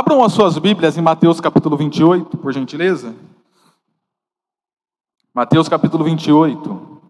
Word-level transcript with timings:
Abram 0.00 0.24
as 0.24 0.32
suas 0.32 0.56
Bíblias 0.56 0.96
em 0.96 1.02
Mateus 1.02 1.42
capítulo 1.42 1.76
28, 1.76 2.38
por 2.38 2.54
gentileza. 2.54 3.14
Mateus 5.34 5.68
capítulo 5.68 6.02
28. 6.04 7.00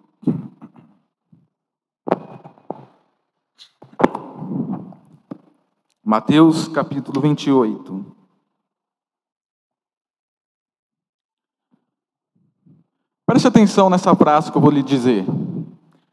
Mateus 6.05 6.67
capítulo 6.67 7.21
28. 7.21 8.07
Preste 13.25 13.47
atenção 13.47 13.89
nessa 13.89 14.17
frase 14.17 14.51
que 14.51 14.59
eu 14.59 14.61
vou 14.61 14.73
lhe 14.73 14.83
dizer. 14.83 15.25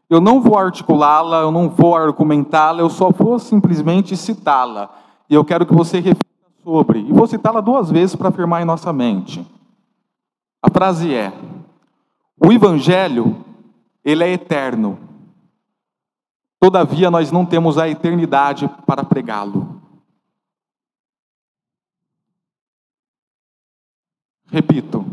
Eu 0.08 0.22
não 0.22 0.40
vou 0.40 0.60
articulá-la, 0.60 1.40
eu 1.40 1.50
não 1.50 1.72
vou 1.72 1.96
argumentá-la, 1.96 2.82
eu 2.82 2.90
só 2.92 3.10
vou 3.10 3.40
simplesmente 3.40 4.16
citá-la. 4.16 4.96
E 5.28 5.34
eu 5.34 5.44
quero 5.44 5.66
que 5.66 5.74
você 5.74 6.00
reflita 6.00 6.27
sobre. 6.68 7.00
E 7.00 7.14
vou 7.14 7.26
citá-la 7.26 7.62
duas 7.62 7.90
vezes 7.90 8.14
para 8.14 8.28
afirmar 8.28 8.62
em 8.62 8.66
nossa 8.66 8.92
mente. 8.92 9.46
A 10.62 10.70
frase 10.70 11.14
é: 11.14 11.32
O 12.38 12.52
evangelho, 12.52 13.46
ele 14.04 14.22
é 14.22 14.34
eterno. 14.34 15.00
Todavia 16.60 17.10
nós 17.10 17.32
não 17.32 17.46
temos 17.46 17.78
a 17.78 17.88
eternidade 17.88 18.70
para 18.86 19.06
pregá-lo. 19.06 19.82
Repito. 24.48 25.06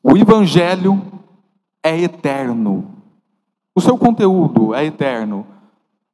O 0.00 0.16
evangelho 0.16 1.02
é 1.82 1.98
eterno. 1.98 3.02
O 3.74 3.80
seu 3.80 3.98
conteúdo 3.98 4.74
é 4.74 4.84
eterno. 4.84 5.44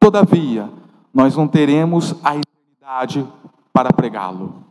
Todavia, 0.00 0.70
nós 1.12 1.36
não 1.36 1.46
teremos 1.46 2.14
a 2.24 2.36
eternidade 2.36 3.26
para 3.74 3.92
pregá-lo. 3.92 4.62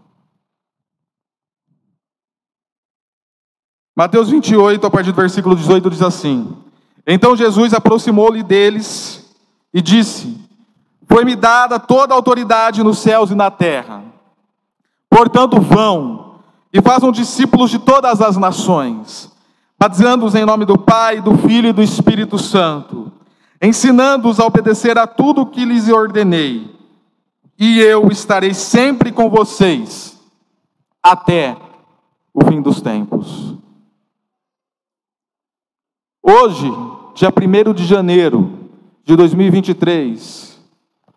Mateus 3.94 4.30
28, 4.30 4.88
a 4.88 4.90
partir 4.90 5.12
do 5.12 5.18
versículo 5.18 5.56
18, 5.56 5.90
diz 5.90 6.02
assim: 6.02 6.56
Então 7.06 7.36
Jesus 7.36 7.74
aproximou-lhe 7.74 8.42
deles 8.42 9.30
e 9.74 9.82
disse: 9.82 10.40
Foi-me 11.06 11.36
dada 11.36 11.78
toda 11.78 12.14
a 12.14 12.16
autoridade 12.16 12.82
nos 12.82 13.00
céus 13.00 13.30
e 13.30 13.36
na 13.36 13.52
terra. 13.52 14.02
Portanto, 15.10 15.60
vão 15.60 16.40
e 16.72 16.82
façam 16.82 17.12
discípulos 17.12 17.70
de 17.70 17.78
todas 17.78 18.20
as 18.22 18.38
nações, 18.38 19.30
batizando-os 19.78 20.34
em 20.34 20.46
nome 20.46 20.66
do 20.66 20.78
Pai, 20.78 21.22
do 21.22 21.38
Filho 21.38 21.70
e 21.70 21.74
do 21.74 21.84
Espírito 21.84 22.40
Santo, 22.40 23.12
ensinando-os 23.62 24.40
a 24.40 24.46
obedecer 24.46 24.98
a 24.98 25.06
tudo 25.06 25.42
o 25.42 25.46
que 25.46 25.66
lhes 25.66 25.90
ordenei 25.90 26.73
e 27.58 27.80
eu 27.80 28.08
estarei 28.10 28.54
sempre 28.54 29.12
com 29.12 29.30
vocês 29.30 30.20
até 31.02 31.56
o 32.34 32.44
fim 32.46 32.62
dos 32.62 32.82
tempos. 32.82 33.56
Hoje, 36.22 36.72
dia 37.14 37.30
1 37.30 37.74
de 37.74 37.86
janeiro 37.86 38.70
de 39.04 39.16
2023, 39.16 40.60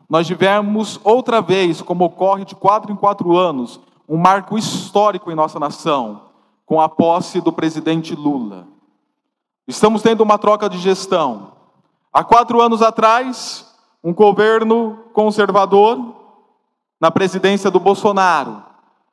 nós 0.08 0.26
tivemos 0.26 1.00
outra 1.02 1.40
vez, 1.40 1.80
como 1.80 2.04
ocorre 2.04 2.44
de 2.44 2.54
quatro 2.54 2.92
em 2.92 2.96
quatro 2.96 3.36
anos, 3.36 3.80
um 4.08 4.16
marco 4.16 4.58
histórico 4.58 5.30
em 5.30 5.34
nossa 5.34 5.58
nação, 5.58 6.22
com 6.64 6.80
a 6.80 6.88
posse 6.88 7.40
do 7.40 7.52
presidente 7.52 8.14
Lula. 8.14 8.66
Estamos 9.66 10.02
tendo 10.02 10.22
uma 10.22 10.38
troca 10.38 10.68
de 10.68 10.78
gestão. 10.78 11.52
Há 12.12 12.22
quatro 12.22 12.60
anos 12.60 12.82
atrás, 12.82 13.72
um 14.02 14.12
governo 14.12 14.98
conservador 15.12 16.25
na 17.00 17.10
presidência 17.10 17.70
do 17.70 17.80
Bolsonaro. 17.80 18.62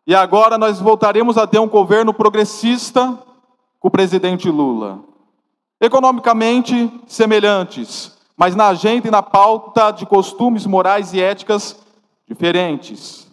E 0.05 0.13
agora 0.13 0.57
nós 0.57 0.79
voltaremos 0.79 1.37
a 1.37 1.47
ter 1.47 1.59
um 1.59 1.67
governo 1.67 2.13
progressista 2.13 3.17
com 3.79 3.87
o 3.87 3.91
presidente 3.91 4.49
Lula. 4.49 4.99
Economicamente 5.79 6.91
semelhantes, 7.07 8.17
mas 8.38 8.55
na 8.55 8.67
agenda 8.67 9.07
e 9.07 9.11
na 9.11 9.22
pauta 9.22 9.91
de 9.91 10.05
costumes 10.05 10.66
morais 10.66 11.13
e 11.13 11.22
éticas 11.22 11.77
diferentes. 12.27 13.23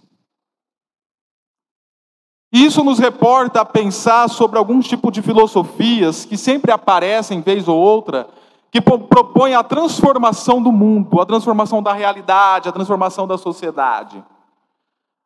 Isso 2.52 2.82
nos 2.82 2.98
reporta 2.98 3.60
a 3.60 3.64
pensar 3.64 4.28
sobre 4.28 4.58
alguns 4.58 4.88
tipos 4.88 5.12
de 5.12 5.22
filosofias 5.22 6.24
que 6.24 6.36
sempre 6.36 6.72
aparecem 6.72 7.40
vez 7.40 7.68
ou 7.68 7.78
outra, 7.78 8.28
que 8.72 8.80
propõem 8.80 9.54
a 9.54 9.62
transformação 9.62 10.60
do 10.60 10.72
mundo, 10.72 11.20
a 11.20 11.26
transformação 11.26 11.80
da 11.80 11.92
realidade, 11.92 12.68
a 12.68 12.72
transformação 12.72 13.26
da 13.26 13.38
sociedade. 13.38 14.22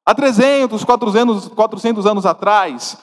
Há 0.06 0.14
300, 0.14 0.84
400, 0.84 1.48
400 1.48 2.06
anos 2.06 2.26
atrás, 2.26 2.98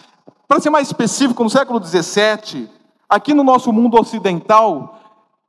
para 0.47 0.59
ser 0.59 0.69
mais 0.69 0.87
específico, 0.87 1.43
no 1.43 1.49
século 1.49 1.79
17, 1.79 2.69
aqui 3.09 3.33
no 3.33 3.43
nosso 3.43 3.73
mundo 3.73 3.99
ocidental, 3.99 4.99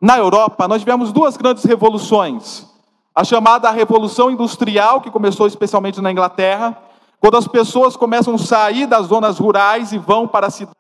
na 0.01 0.17
Europa, 0.17 0.67
nós 0.67 0.81
tivemos 0.81 1.13
duas 1.13 1.37
grandes 1.37 1.65
revoluções. 1.65 2.67
A 3.15 3.23
chamada 3.23 3.71
Revolução 3.71 4.31
Industrial, 4.31 5.03
que 5.03 5.11
começou 5.11 5.47
especialmente 5.47 6.01
na 6.01 6.11
Inglaterra, 6.11 6.77
quando 7.21 7.37
as 7.37 7.47
pessoas 7.47 7.97
começam 7.97 8.35
a 8.35 8.39
sair 8.39 8.87
das 8.87 9.09
zonas 9.09 9.39
rurais 9.39 9.93
e 9.93 9.99
vão 9.99 10.27
para 10.27 10.47
as 10.47 10.55
cidades, 10.55 10.77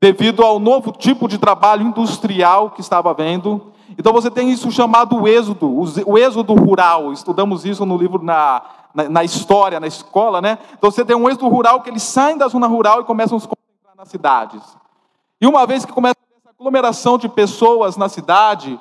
devido 0.00 0.42
ao 0.42 0.58
novo 0.58 0.92
tipo 0.92 1.28
de 1.28 1.36
trabalho 1.36 1.86
industrial 1.86 2.70
que 2.70 2.80
estava 2.80 3.10
havendo. 3.10 3.70
Então 3.98 4.12
você 4.12 4.30
tem 4.30 4.50
isso 4.50 4.70
chamado 4.72 5.28
êxodo, 5.28 5.70
o 6.06 6.18
êxodo 6.18 6.54
rural. 6.54 7.12
Estudamos 7.12 7.66
isso 7.66 7.84
no 7.84 7.98
livro 7.98 8.22
na 8.22 8.62
na, 8.94 9.24
história, 9.24 9.78
na 9.78 9.86
escola, 9.86 10.40
né? 10.40 10.58
Então 10.72 10.90
você 10.90 11.04
tem 11.04 11.16
um 11.16 11.28
êxodo 11.28 11.48
rural 11.48 11.80
que 11.80 11.90
eles 11.90 12.02
saem 12.02 12.36
da 12.36 12.48
zona 12.48 12.66
rural 12.66 13.00
e 13.00 13.04
começam 13.04 13.36
a 13.36 13.40
se 13.40 13.48
concentrar 13.48 13.96
nas 13.96 14.08
cidades. 14.08 14.62
E 15.40 15.46
uma 15.46 15.66
vez 15.66 15.84
que 15.84 15.92
começa 15.92 16.16
essa 16.38 16.50
aglomeração 16.50 17.16
de 17.16 17.28
pessoas 17.28 17.96
na 17.96 18.08
cidade, 18.08 18.78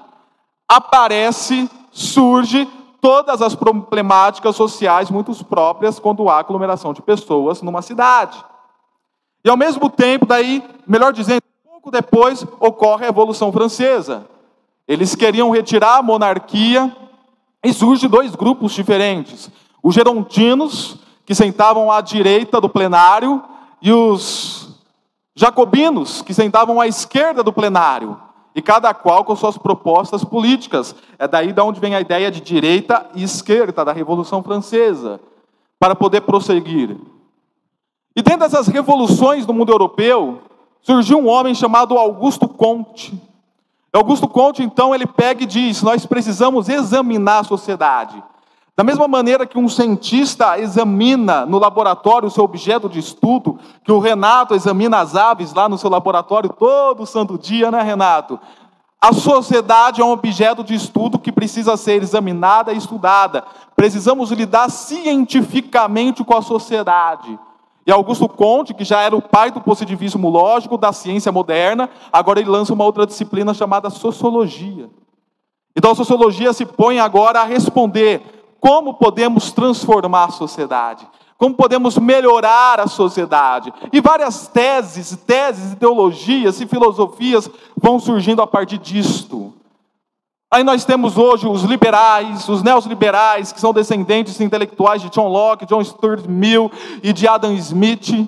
aparece, 0.67 1.69
surge 1.91 2.67
todas 3.01 3.41
as 3.41 3.55
problemáticas 3.55 4.55
sociais 4.55 5.09
muito 5.09 5.33
próprias 5.45 5.99
quando 5.99 6.29
há 6.29 6.39
aglomeração 6.39 6.93
de 6.93 7.01
pessoas 7.01 7.61
numa 7.61 7.81
cidade. 7.81 8.43
E 9.43 9.49
ao 9.49 9.55
mesmo 9.55 9.89
tempo, 9.89 10.25
daí, 10.25 10.63
melhor 10.85 11.13
dizendo, 11.13 11.41
pouco 11.63 11.89
depois 11.89 12.45
ocorre 12.59 13.05
a 13.05 13.07
Revolução 13.07 13.51
Francesa. 13.51 14.27
Eles 14.87 15.15
queriam 15.15 15.49
retirar 15.49 15.97
a 15.97 16.01
monarquia 16.01 16.93
e 17.63 17.71
surgem 17.71 18.09
dois 18.09 18.35
grupos 18.35 18.73
diferentes. 18.73 19.49
Os 19.81 19.95
gerontinos, 19.95 20.97
que 21.25 21.33
sentavam 21.33 21.91
à 21.91 22.01
direita 22.01 22.59
do 22.59 22.69
plenário, 22.69 23.43
e 23.81 23.91
os 23.91 24.77
jacobinos, 25.35 26.21
que 26.21 26.33
sentavam 26.33 26.81
à 26.81 26.87
esquerda 26.87 27.41
do 27.41 27.53
plenário, 27.53 28.19
e 28.53 28.61
cada 28.61 28.93
qual 28.93 29.23
com 29.23 29.35
suas 29.35 29.57
propostas 29.57 30.23
políticas. 30.23 30.93
É 31.17 31.27
daí 31.27 31.53
da 31.53 31.63
onde 31.63 31.79
vem 31.79 31.95
a 31.95 32.01
ideia 32.01 32.29
de 32.29 32.41
direita 32.41 33.09
e 33.15 33.23
esquerda 33.23 33.85
da 33.85 33.93
Revolução 33.93 34.43
Francesa, 34.43 35.19
para 35.79 35.95
poder 35.95 36.21
prosseguir. 36.21 36.97
E 38.15 38.21
dentro 38.21 38.41
dessas 38.41 38.67
revoluções 38.67 39.45
do 39.45 39.53
mundo 39.53 39.71
europeu, 39.71 40.41
surgiu 40.81 41.19
um 41.19 41.27
homem 41.29 41.55
chamado 41.55 41.97
Augusto 41.97 42.49
Comte. 42.49 43.17
Augusto 43.93 44.27
Comte, 44.27 44.61
então, 44.61 44.93
ele 44.93 45.07
pega 45.07 45.43
e 45.43 45.47
diz: 45.47 45.81
Nós 45.81 46.05
precisamos 46.05 46.67
examinar 46.67 47.39
a 47.39 47.43
sociedade. 47.43 48.21
Da 48.79 48.83
mesma 48.85 49.09
maneira 49.09 49.45
que 49.45 49.59
um 49.59 49.67
cientista 49.67 50.57
examina 50.57 51.45
no 51.45 51.59
laboratório 51.59 52.29
o 52.29 52.31
seu 52.31 52.45
objeto 52.45 52.87
de 52.87 52.97
estudo, 52.97 53.59
que 53.83 53.91
o 53.91 53.99
Renato 53.99 54.55
examina 54.55 54.99
as 54.99 55.17
aves 55.17 55.53
lá 55.53 55.67
no 55.67 55.77
seu 55.77 55.89
laboratório 55.89 56.49
todo 56.49 57.05
santo 57.05 57.37
dia, 57.37 57.69
né, 57.69 57.81
Renato? 57.81 58.39
A 59.01 59.11
sociedade 59.11 59.99
é 59.99 60.05
um 60.05 60.11
objeto 60.11 60.63
de 60.63 60.75
estudo 60.75 61.19
que 61.19 61.29
precisa 61.29 61.75
ser 61.75 62.01
examinada 62.01 62.71
e 62.71 62.77
estudada. 62.77 63.43
Precisamos 63.75 64.31
lidar 64.31 64.69
cientificamente 64.69 66.23
com 66.23 66.37
a 66.37 66.41
sociedade. 66.41 67.37
E 67.85 67.91
Augusto 67.91 68.29
Conte, 68.29 68.73
que 68.73 68.85
já 68.85 69.01
era 69.01 69.13
o 69.13 69.21
pai 69.21 69.51
do 69.51 69.59
positivismo 69.59 70.29
lógico, 70.29 70.77
da 70.77 70.93
ciência 70.93 71.33
moderna, 71.33 71.89
agora 72.13 72.39
ele 72.39 72.49
lança 72.49 72.73
uma 72.73 72.85
outra 72.85 73.05
disciplina 73.05 73.53
chamada 73.53 73.89
sociologia. 73.89 74.89
Então 75.75 75.91
a 75.91 75.95
sociologia 75.95 76.53
se 76.53 76.65
põe 76.65 77.01
agora 77.01 77.41
a 77.41 77.43
responder 77.43 78.38
como 78.59 78.93
podemos 78.93 79.51
transformar 79.51 80.25
a 80.25 80.31
sociedade, 80.31 81.07
como 81.37 81.55
podemos 81.55 81.97
melhorar 81.97 82.79
a 82.79 82.87
sociedade. 82.87 83.73
E 83.91 84.01
várias 84.01 84.47
teses, 84.47 85.17
teses, 85.25 85.73
ideologias 85.73 86.59
e 86.59 86.67
filosofias 86.67 87.49
vão 87.75 87.99
surgindo 87.99 88.41
a 88.41 88.47
partir 88.47 88.77
disto. 88.77 89.53
Aí 90.51 90.63
nós 90.63 90.83
temos 90.83 91.15
hoje 91.15 91.47
os 91.47 91.61
liberais, 91.61 92.49
os 92.49 92.63
neoliberais, 92.63 93.51
que 93.51 93.61
são 93.61 93.71
descendentes 93.71 94.41
intelectuais 94.41 94.99
de 94.99 95.09
John 95.09 95.27
Locke, 95.27 95.65
John 95.65 95.83
Stuart 95.83 96.25
Mill 96.27 96.71
e 97.03 97.13
de 97.13 97.27
Adam 97.27 97.53
Smith. 97.53 98.27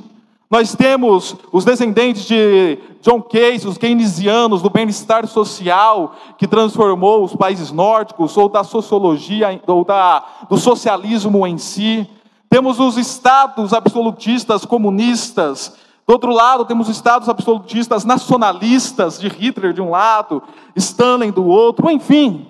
Nós 0.51 0.75
temos 0.75 1.33
os 1.49 1.63
descendentes 1.63 2.25
de 2.25 2.77
John 3.01 3.21
Case, 3.21 3.65
os 3.65 3.77
keynesianos 3.77 4.61
do 4.61 4.69
bem-estar 4.69 5.25
social, 5.25 6.13
que 6.37 6.45
transformou 6.45 7.23
os 7.23 7.33
países 7.33 7.71
nórdicos, 7.71 8.35
ou 8.35 8.49
da 8.49 8.61
sociologia, 8.61 9.61
ou 9.65 9.85
da, 9.85 10.25
do 10.49 10.57
socialismo 10.57 11.47
em 11.47 11.57
si. 11.57 12.05
temos 12.49 12.81
os 12.81 12.97
estados 12.97 13.71
absolutistas 13.71 14.65
comunistas, 14.65 15.73
do 16.05 16.11
outro 16.11 16.33
lado, 16.33 16.65
temos 16.65 16.89
os 16.89 16.97
estados 16.97 17.29
absolutistas 17.29 18.03
nacionalistas, 18.03 19.17
de 19.17 19.29
Hitler 19.29 19.71
de 19.71 19.81
um 19.81 19.91
lado, 19.91 20.43
Stalin 20.75 21.31
do 21.31 21.45
outro, 21.45 21.89
enfim, 21.89 22.45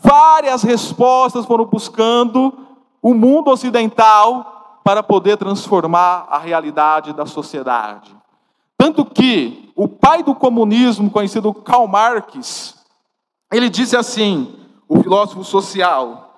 várias 0.00 0.62
respostas 0.62 1.44
foram 1.46 1.64
buscando 1.64 2.54
o 3.02 3.12
mundo 3.12 3.50
ocidental 3.50 4.53
para 4.84 5.02
poder 5.02 5.38
transformar 5.38 6.26
a 6.28 6.36
realidade 6.36 7.14
da 7.14 7.24
sociedade. 7.24 8.14
Tanto 8.76 9.02
que 9.02 9.72
o 9.74 9.88
pai 9.88 10.22
do 10.22 10.34
comunismo, 10.34 11.10
conhecido 11.10 11.54
Karl 11.54 11.88
Marx, 11.88 12.84
ele 13.50 13.70
disse 13.70 13.96
assim, 13.96 14.54
o 14.86 15.02
filósofo 15.02 15.42
social, 15.42 16.30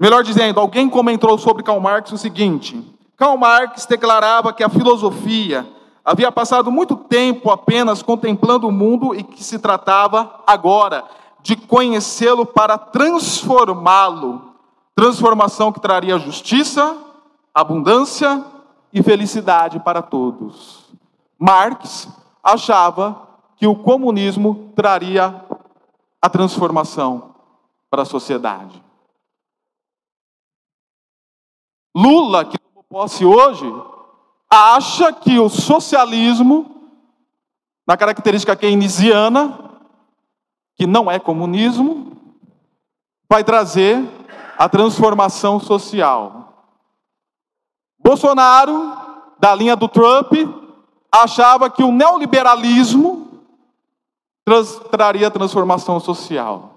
melhor 0.00 0.24
dizendo, 0.24 0.58
alguém 0.58 0.88
comentou 0.88 1.36
sobre 1.36 1.62
Karl 1.62 1.78
Marx 1.78 2.10
o 2.10 2.16
seguinte: 2.16 2.82
Karl 3.18 3.36
Marx 3.36 3.84
declarava 3.84 4.52
que 4.54 4.64
a 4.64 4.70
filosofia 4.70 5.68
havia 6.02 6.32
passado 6.32 6.72
muito 6.72 6.96
tempo 6.96 7.50
apenas 7.50 8.02
contemplando 8.02 8.66
o 8.66 8.72
mundo 8.72 9.14
e 9.14 9.22
que 9.22 9.44
se 9.44 9.58
tratava 9.58 10.42
agora 10.46 11.04
de 11.42 11.54
conhecê-lo 11.54 12.46
para 12.46 12.78
transformá-lo. 12.78 14.54
Transformação 14.94 15.70
que 15.70 15.80
traria 15.80 16.18
justiça, 16.18 16.96
abundância 17.54 18.44
e 18.92 19.02
felicidade 19.02 19.80
para 19.80 20.02
todos. 20.02 20.88
Marx 21.38 22.08
achava 22.42 23.28
que 23.56 23.66
o 23.66 23.76
comunismo 23.76 24.72
traria 24.74 25.44
a 26.20 26.28
transformação 26.28 27.34
para 27.90 28.02
a 28.02 28.06
sociedade. 28.06 28.82
Lula, 31.94 32.44
que 32.44 32.58
tomou 32.58 32.84
posse 32.84 33.24
hoje, 33.24 33.66
acha 34.48 35.12
que 35.12 35.38
o 35.38 35.48
socialismo, 35.48 36.90
na 37.86 37.96
característica 37.96 38.54
keynesiana, 38.54 39.80
que 40.76 40.86
não 40.86 41.10
é 41.10 41.18
comunismo, 41.18 42.16
vai 43.28 43.44
trazer 43.44 44.02
a 44.56 44.68
transformação 44.68 45.60
social. 45.60 46.39
Bolsonaro, 48.02 48.92
da 49.38 49.54
linha 49.54 49.76
do 49.76 49.88
Trump, 49.88 50.32
achava 51.10 51.68
que 51.68 51.82
o 51.82 51.92
neoliberalismo 51.92 53.28
trans, 54.44 54.80
traria 54.90 55.30
transformação 55.30 56.00
social. 56.00 56.70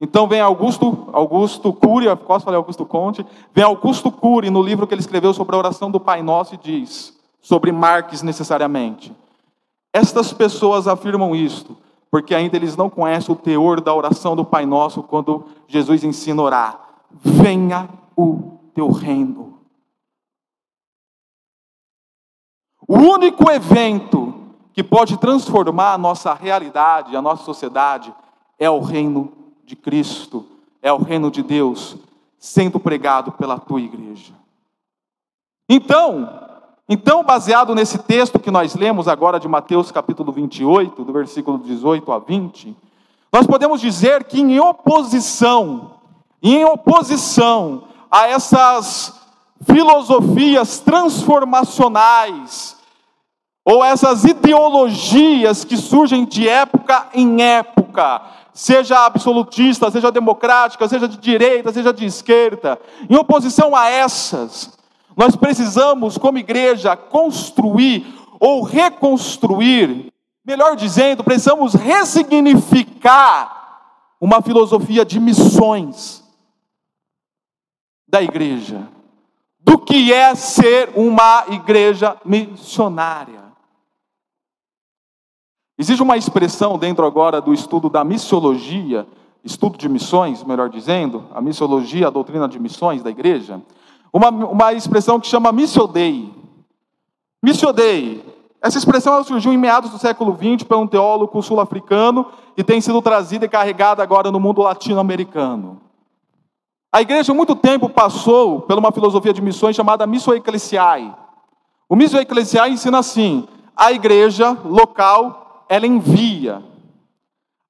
Então 0.00 0.26
vem 0.26 0.40
Augusto, 0.40 1.08
Augusto 1.12 1.72
Cury, 1.72 2.06
posso 2.16 2.44
falar 2.44 2.56
Augusto 2.56 2.84
Conte? 2.84 3.24
Vem 3.54 3.62
Augusto 3.62 4.10
Cury 4.10 4.50
no 4.50 4.60
livro 4.60 4.86
que 4.86 4.94
ele 4.94 5.00
escreveu 5.00 5.32
sobre 5.32 5.54
a 5.54 5.58
oração 5.58 5.90
do 5.90 6.00
Pai 6.00 6.22
Nosso 6.22 6.54
e 6.54 6.58
diz, 6.58 7.16
sobre 7.40 7.70
Marx 7.70 8.20
necessariamente. 8.20 9.14
Estas 9.92 10.32
pessoas 10.32 10.88
afirmam 10.88 11.36
isto, 11.36 11.76
porque 12.10 12.34
ainda 12.34 12.56
eles 12.56 12.76
não 12.76 12.90
conhecem 12.90 13.32
o 13.32 13.38
teor 13.38 13.80
da 13.80 13.94
oração 13.94 14.34
do 14.34 14.44
Pai 14.44 14.66
Nosso 14.66 15.04
quando 15.04 15.44
Jesus 15.68 16.02
ensina 16.02 16.42
a 16.42 16.44
orar. 16.44 16.80
Venha 17.12 17.88
o 18.16 18.58
teu 18.74 18.90
reino. 18.90 19.51
O 22.94 22.98
único 22.98 23.50
evento 23.50 24.34
que 24.74 24.84
pode 24.84 25.16
transformar 25.16 25.94
a 25.94 25.98
nossa 25.98 26.34
realidade, 26.34 27.16
a 27.16 27.22
nossa 27.22 27.42
sociedade, 27.42 28.12
é 28.58 28.68
o 28.68 28.80
reino 28.80 29.32
de 29.64 29.74
Cristo, 29.74 30.44
é 30.82 30.92
o 30.92 30.98
reino 30.98 31.30
de 31.30 31.42
Deus 31.42 31.96
sendo 32.38 32.78
pregado 32.78 33.32
pela 33.32 33.58
tua 33.58 33.80
igreja. 33.80 34.34
Então, 35.66 36.28
então 36.86 37.24
baseado 37.24 37.74
nesse 37.74 37.96
texto 37.96 38.38
que 38.38 38.50
nós 38.50 38.74
lemos 38.74 39.08
agora 39.08 39.40
de 39.40 39.48
Mateus 39.48 39.90
capítulo 39.90 40.30
28, 40.30 41.02
do 41.02 41.14
versículo 41.14 41.56
18 41.60 42.12
a 42.12 42.18
20, 42.18 42.76
nós 43.32 43.46
podemos 43.46 43.80
dizer 43.80 44.24
que 44.24 44.38
em 44.38 44.60
oposição, 44.60 45.92
em 46.42 46.62
oposição 46.66 47.84
a 48.10 48.28
essas 48.28 49.18
filosofias 49.64 50.80
transformacionais, 50.80 52.81
ou 53.64 53.84
essas 53.84 54.24
ideologias 54.24 55.64
que 55.64 55.76
surgem 55.76 56.24
de 56.24 56.48
época 56.48 57.08
em 57.14 57.42
época, 57.42 58.22
seja 58.52 59.06
absolutista, 59.06 59.90
seja 59.90 60.10
democrática, 60.10 60.88
seja 60.88 61.08
de 61.08 61.16
direita, 61.16 61.72
seja 61.72 61.92
de 61.92 62.04
esquerda, 62.04 62.78
em 63.08 63.16
oposição 63.16 63.74
a 63.74 63.88
essas, 63.88 64.76
nós 65.16 65.36
precisamos, 65.36 66.18
como 66.18 66.38
igreja, 66.38 66.96
construir 66.96 68.06
ou 68.40 68.62
reconstruir, 68.62 70.12
melhor 70.44 70.74
dizendo, 70.74 71.22
precisamos 71.22 71.74
ressignificar 71.74 73.60
uma 74.20 74.42
filosofia 74.42 75.04
de 75.04 75.20
missões 75.20 76.22
da 78.08 78.22
igreja, 78.22 78.88
do 79.60 79.78
que 79.78 80.12
é 80.12 80.34
ser 80.34 80.90
uma 80.94 81.44
igreja 81.48 82.16
missionária. 82.24 83.41
Existe 85.82 86.00
uma 86.00 86.16
expressão 86.16 86.78
dentro 86.78 87.04
agora 87.04 87.40
do 87.40 87.52
estudo 87.52 87.90
da 87.90 88.04
missiologia, 88.04 89.04
estudo 89.42 89.76
de 89.76 89.88
missões, 89.88 90.44
melhor 90.44 90.68
dizendo, 90.68 91.24
a 91.34 91.40
missiologia, 91.40 92.06
a 92.06 92.10
doutrina 92.10 92.48
de 92.48 92.56
missões 92.60 93.02
da 93.02 93.10
igreja, 93.10 93.60
uma, 94.12 94.28
uma 94.28 94.72
expressão 94.72 95.18
que 95.18 95.26
chama 95.26 95.50
Missio 95.50 95.88
Dei. 95.88 96.32
Missio 97.42 97.72
Dei. 97.72 98.24
Essa 98.62 98.78
expressão 98.78 99.24
surgiu 99.24 99.52
em 99.52 99.58
meados 99.58 99.90
do 99.90 99.98
século 99.98 100.36
XX 100.36 100.62
por 100.62 100.76
um 100.76 100.86
teólogo 100.86 101.42
sul-africano 101.42 102.26
e 102.56 102.62
tem 102.62 102.80
sido 102.80 103.02
trazida 103.02 103.46
e 103.46 103.48
carregada 103.48 104.04
agora 104.04 104.30
no 104.30 104.38
mundo 104.38 104.62
latino-americano. 104.62 105.80
A 106.92 107.02
igreja, 107.02 107.34
muito 107.34 107.56
tempo, 107.56 107.88
passou 107.88 108.60
por 108.60 108.78
uma 108.78 108.92
filosofia 108.92 109.32
de 109.32 109.42
missões 109.42 109.74
chamada 109.74 110.06
Missio 110.06 110.32
Ecclesiae. 110.32 111.12
O 111.88 111.96
Missio 111.96 112.20
Ecclesiae 112.20 112.70
ensina 112.70 113.00
assim: 113.00 113.48
a 113.76 113.90
igreja 113.90 114.56
local 114.64 115.41
ela 115.72 115.86
envia. 115.86 116.62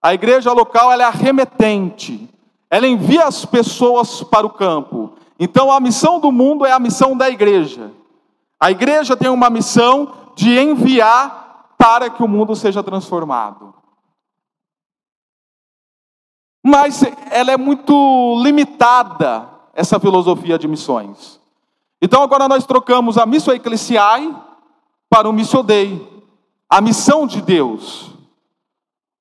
A 0.02 0.12
igreja 0.12 0.52
local 0.52 0.90
ela 0.90 1.04
é 1.04 1.06
arremetente. 1.06 2.28
Ela 2.68 2.88
envia 2.88 3.26
as 3.26 3.44
pessoas 3.44 4.24
para 4.24 4.44
o 4.44 4.50
campo. 4.50 5.12
Então 5.38 5.70
a 5.70 5.78
missão 5.78 6.18
do 6.18 6.32
mundo 6.32 6.66
é 6.66 6.72
a 6.72 6.80
missão 6.80 7.16
da 7.16 7.30
igreja. 7.30 7.92
A 8.58 8.72
igreja 8.72 9.16
tem 9.16 9.30
uma 9.30 9.48
missão 9.48 10.32
de 10.34 10.58
enviar 10.58 11.74
para 11.78 12.10
que 12.10 12.24
o 12.24 12.26
mundo 12.26 12.56
seja 12.56 12.82
transformado. 12.82 13.72
Mas 16.60 17.04
ela 17.30 17.52
é 17.52 17.56
muito 17.56 18.42
limitada, 18.42 19.48
essa 19.72 20.00
filosofia 20.00 20.58
de 20.58 20.66
missões. 20.66 21.40
Então 22.00 22.20
agora 22.20 22.48
nós 22.48 22.66
trocamos 22.66 23.16
a 23.16 23.24
missão 23.24 23.54
eclesiai 23.54 24.34
para 25.08 25.28
o 25.28 25.32
missio 25.32 25.62
dei 25.62 26.11
a 26.72 26.80
missão 26.80 27.26
de 27.26 27.42
Deus, 27.42 28.12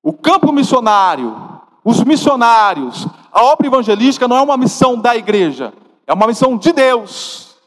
o 0.02 0.10
campo 0.10 0.50
missionário, 0.50 1.60
os 1.84 2.02
missionários, 2.02 3.06
a 3.30 3.42
obra 3.42 3.66
evangelística 3.66 4.26
não 4.26 4.38
é 4.38 4.40
uma 4.40 4.56
missão 4.56 4.98
da 4.98 5.14
igreja, 5.14 5.70
é 6.06 6.14
uma 6.14 6.26
missão 6.26 6.56
de 6.56 6.72
Deus. 6.72 7.58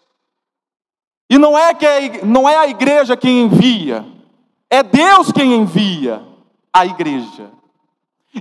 E 1.29 1.37
não 1.37 1.55
é 1.55 1.71
que 1.75 1.85
a, 1.85 2.25
não 2.25 2.49
é 2.49 2.57
a 2.57 2.67
igreja 2.67 3.15
quem 3.15 3.43
envia, 3.43 4.03
é 4.71 4.81
Deus 4.81 5.31
quem 5.31 5.53
envia 5.53 6.19
a 6.73 6.83
igreja. 6.83 7.51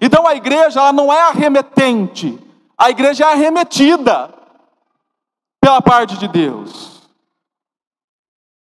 Então 0.00 0.26
a 0.26 0.34
igreja 0.34 0.80
ela 0.80 0.94
não 0.94 1.12
é 1.12 1.28
arremetente, 1.28 2.38
a 2.74 2.88
igreja 2.88 3.26
é 3.26 3.32
arremetida 3.32 4.32
pela 5.60 5.82
parte 5.82 6.16
de 6.16 6.26
Deus. 6.26 6.93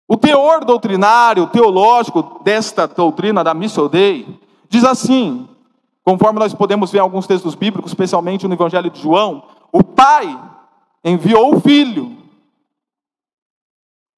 O 0.07 0.15
teor 0.15 0.63
doutrinário, 0.63 1.47
teológico 1.47 2.41
desta 2.43 2.87
doutrina 2.87 3.43
da 3.43 3.53
Missio 3.53 3.89
Dei 3.89 4.39
diz 4.69 4.83
assim, 4.83 5.49
conforme 6.03 6.39
nós 6.39 6.53
podemos 6.53 6.91
ver 6.91 6.99
em 6.99 7.01
alguns 7.01 7.25
textos 7.25 7.55
bíblicos, 7.55 7.91
especialmente 7.91 8.47
no 8.47 8.53
Evangelho 8.53 8.91
de 8.91 9.01
João, 9.01 9.43
o 9.71 9.83
Pai 9.83 10.39
enviou 11.03 11.55
o 11.55 11.59
Filho. 11.59 12.15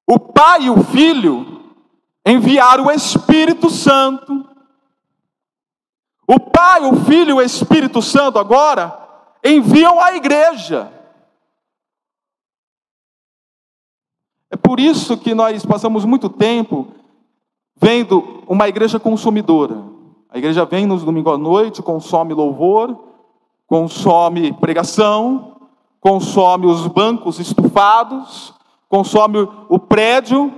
O 0.09 0.19
Pai 0.19 0.63
e 0.63 0.69
o 0.69 0.83
Filho 0.83 1.73
enviaram 2.25 2.87
o 2.87 2.91
Espírito 2.91 3.69
Santo. 3.69 4.45
O 6.27 6.39
Pai, 6.39 6.81
o 6.83 6.97
Filho 7.05 7.29
e 7.29 7.33
o 7.33 7.41
Espírito 7.41 8.01
Santo 8.01 8.37
agora 8.37 8.97
enviam 9.43 10.01
a 10.01 10.13
igreja. 10.13 10.91
É 14.49 14.55
por 14.55 14.79
isso 14.79 15.17
que 15.17 15.35
nós 15.35 15.65
passamos 15.65 16.05
muito 16.05 16.29
tempo 16.29 16.87
vendo 17.79 18.43
uma 18.47 18.67
igreja 18.67 18.99
consumidora. 18.99 19.83
A 20.29 20.37
igreja 20.37 20.65
vem 20.65 20.85
nos 20.85 21.03
domingos 21.03 21.33
à 21.33 21.37
noite, 21.37 21.81
consome 21.81 22.33
louvor, 22.33 22.97
consome 23.67 24.53
pregação, 24.53 25.57
consome 25.99 26.67
os 26.67 26.87
bancos 26.87 27.39
estufados, 27.39 28.53
consome 28.89 29.47
o 29.69 29.79
prédio, 29.79 30.51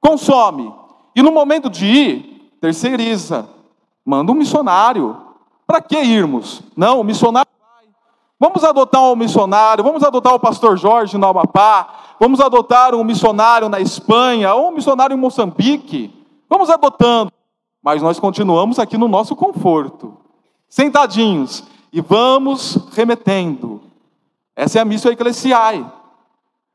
consome. 0.00 0.72
E 1.14 1.22
no 1.22 1.32
momento 1.32 1.70
de 1.70 1.86
ir, 1.86 2.52
terceiriza, 2.60 3.48
manda 4.04 4.32
um 4.32 4.34
missionário. 4.34 5.16
Para 5.66 5.80
que 5.80 5.96
irmos? 5.96 6.62
Não, 6.76 7.00
o 7.00 7.04
missionário 7.04 7.50
vai. 7.60 7.86
Vamos 8.38 8.64
adotar 8.64 9.02
um 9.02 9.16
missionário, 9.16 9.84
vamos 9.84 10.02
adotar 10.02 10.34
o 10.34 10.40
pastor 10.40 10.76
Jorge 10.76 11.16
no 11.16 11.26
Amapá, 11.26 12.11
vamos 12.22 12.38
adotar 12.38 12.94
um 12.94 13.02
missionário 13.02 13.68
na 13.68 13.80
Espanha, 13.80 14.54
ou 14.54 14.68
um 14.68 14.70
missionário 14.70 15.12
em 15.12 15.18
Moçambique. 15.18 16.14
Vamos 16.48 16.70
adotando. 16.70 17.32
Mas 17.82 18.00
nós 18.00 18.20
continuamos 18.20 18.78
aqui 18.78 18.96
no 18.96 19.08
nosso 19.08 19.34
conforto, 19.34 20.16
sentadinhos, 20.68 21.64
e 21.92 22.00
vamos 22.00 22.78
remetendo. 22.92 23.82
Essa 24.54 24.78
é 24.78 24.82
a 24.82 24.84
missão 24.84 25.10
eclesiai. 25.10 25.84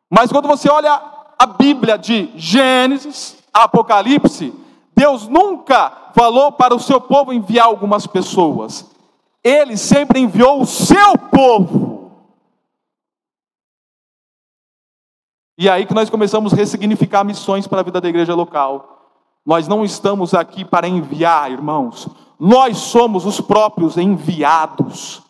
Mas 0.10 0.34
quando 0.34 0.50
você 0.50 0.70
olha 0.70 1.02
a 1.40 1.46
Bíblia 1.46 1.98
de 1.98 2.30
Gênesis, 2.36 3.38
Apocalipse, 3.54 4.54
Deus 4.94 5.30
nunca 5.30 5.94
falou 6.14 6.52
para 6.52 6.76
o 6.76 6.80
seu 6.80 7.00
povo 7.00 7.32
enviar 7.32 7.68
algumas 7.68 8.06
pessoas. 8.06 8.86
Ele 9.42 9.78
sempre 9.78 10.20
enviou 10.20 10.60
o 10.62 10.66
seu 10.66 11.18
povo. 11.18 11.97
E 15.58 15.68
é 15.68 15.72
aí 15.72 15.86
que 15.86 15.94
nós 15.94 16.10
começamos 16.10 16.54
a 16.54 16.56
ressignificar 16.56 17.24
missões 17.24 17.66
para 17.66 17.80
a 17.80 17.84
vida 17.84 18.00
da 18.00 18.08
igreja 18.08 18.36
local. 18.36 18.98
Nós 19.44 19.68
não 19.68 19.84
estamos 19.84 20.34
aqui 20.34 20.64
para 20.64 20.88
enviar, 20.88 21.52
irmãos. 21.52 22.08
Nós 22.40 22.78
somos 22.78 23.26
os 23.26 23.42
próprios 23.42 23.98
enviados 23.98 25.24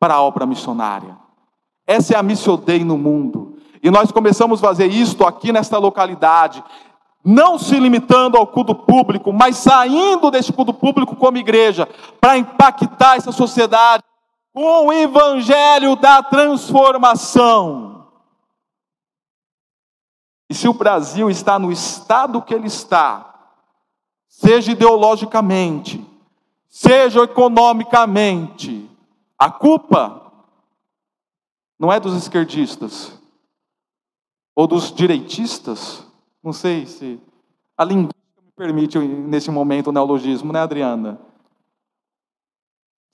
para 0.00 0.14
a 0.14 0.22
obra 0.22 0.46
missionária. 0.46 1.16
Essa 1.86 2.14
é 2.14 2.16
a 2.16 2.22
Missio 2.22 2.56
Dei 2.56 2.84
no 2.84 2.96
mundo. 2.96 3.58
E 3.82 3.90
nós 3.90 4.10
começamos 4.10 4.62
a 4.62 4.66
fazer 4.68 4.86
isto 4.86 5.26
aqui 5.26 5.52
nesta 5.52 5.76
localidade, 5.78 6.64
não 7.22 7.58
se 7.58 7.78
limitando 7.78 8.38
ao 8.38 8.46
culto 8.46 8.74
público, 8.74 9.32
mas 9.32 9.56
saindo 9.56 10.30
deste 10.30 10.52
culto 10.52 10.72
público 10.72 11.14
como 11.16 11.36
igreja, 11.36 11.86
para 12.20 12.38
impactar 12.38 13.16
essa 13.16 13.30
sociedade 13.30 14.02
com 14.54 14.86
o 14.86 14.92
evangelho 14.92 15.96
da 15.96 16.22
transformação. 16.22 17.95
E 20.48 20.54
se 20.54 20.68
o 20.68 20.72
Brasil 20.72 21.28
está 21.28 21.58
no 21.58 21.72
estado 21.72 22.40
que 22.42 22.54
ele 22.54 22.66
está, 22.66 23.50
seja 24.28 24.72
ideologicamente, 24.72 26.04
seja 26.68 27.22
economicamente, 27.22 28.88
a 29.38 29.50
culpa 29.50 30.22
não 31.78 31.92
é 31.92 31.98
dos 31.98 32.14
esquerdistas 32.14 33.12
ou 34.54 34.66
dos 34.66 34.92
direitistas, 34.92 36.06
não 36.42 36.52
sei 36.52 36.86
se 36.86 37.20
a 37.76 37.84
linguística 37.84 38.42
me 38.42 38.52
permite 38.52 38.98
nesse 38.98 39.50
momento 39.50 39.88
o 39.88 39.92
neologismo, 39.92 40.52
né, 40.52 40.60
Adriana? 40.60 41.20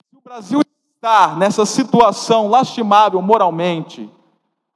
Se 0.09 0.15
o 0.15 0.21
Brasil 0.21 0.61
está 0.95 1.35
nessa 1.35 1.65
situação 1.65 2.47
lastimável 2.47 3.21
moralmente, 3.21 4.09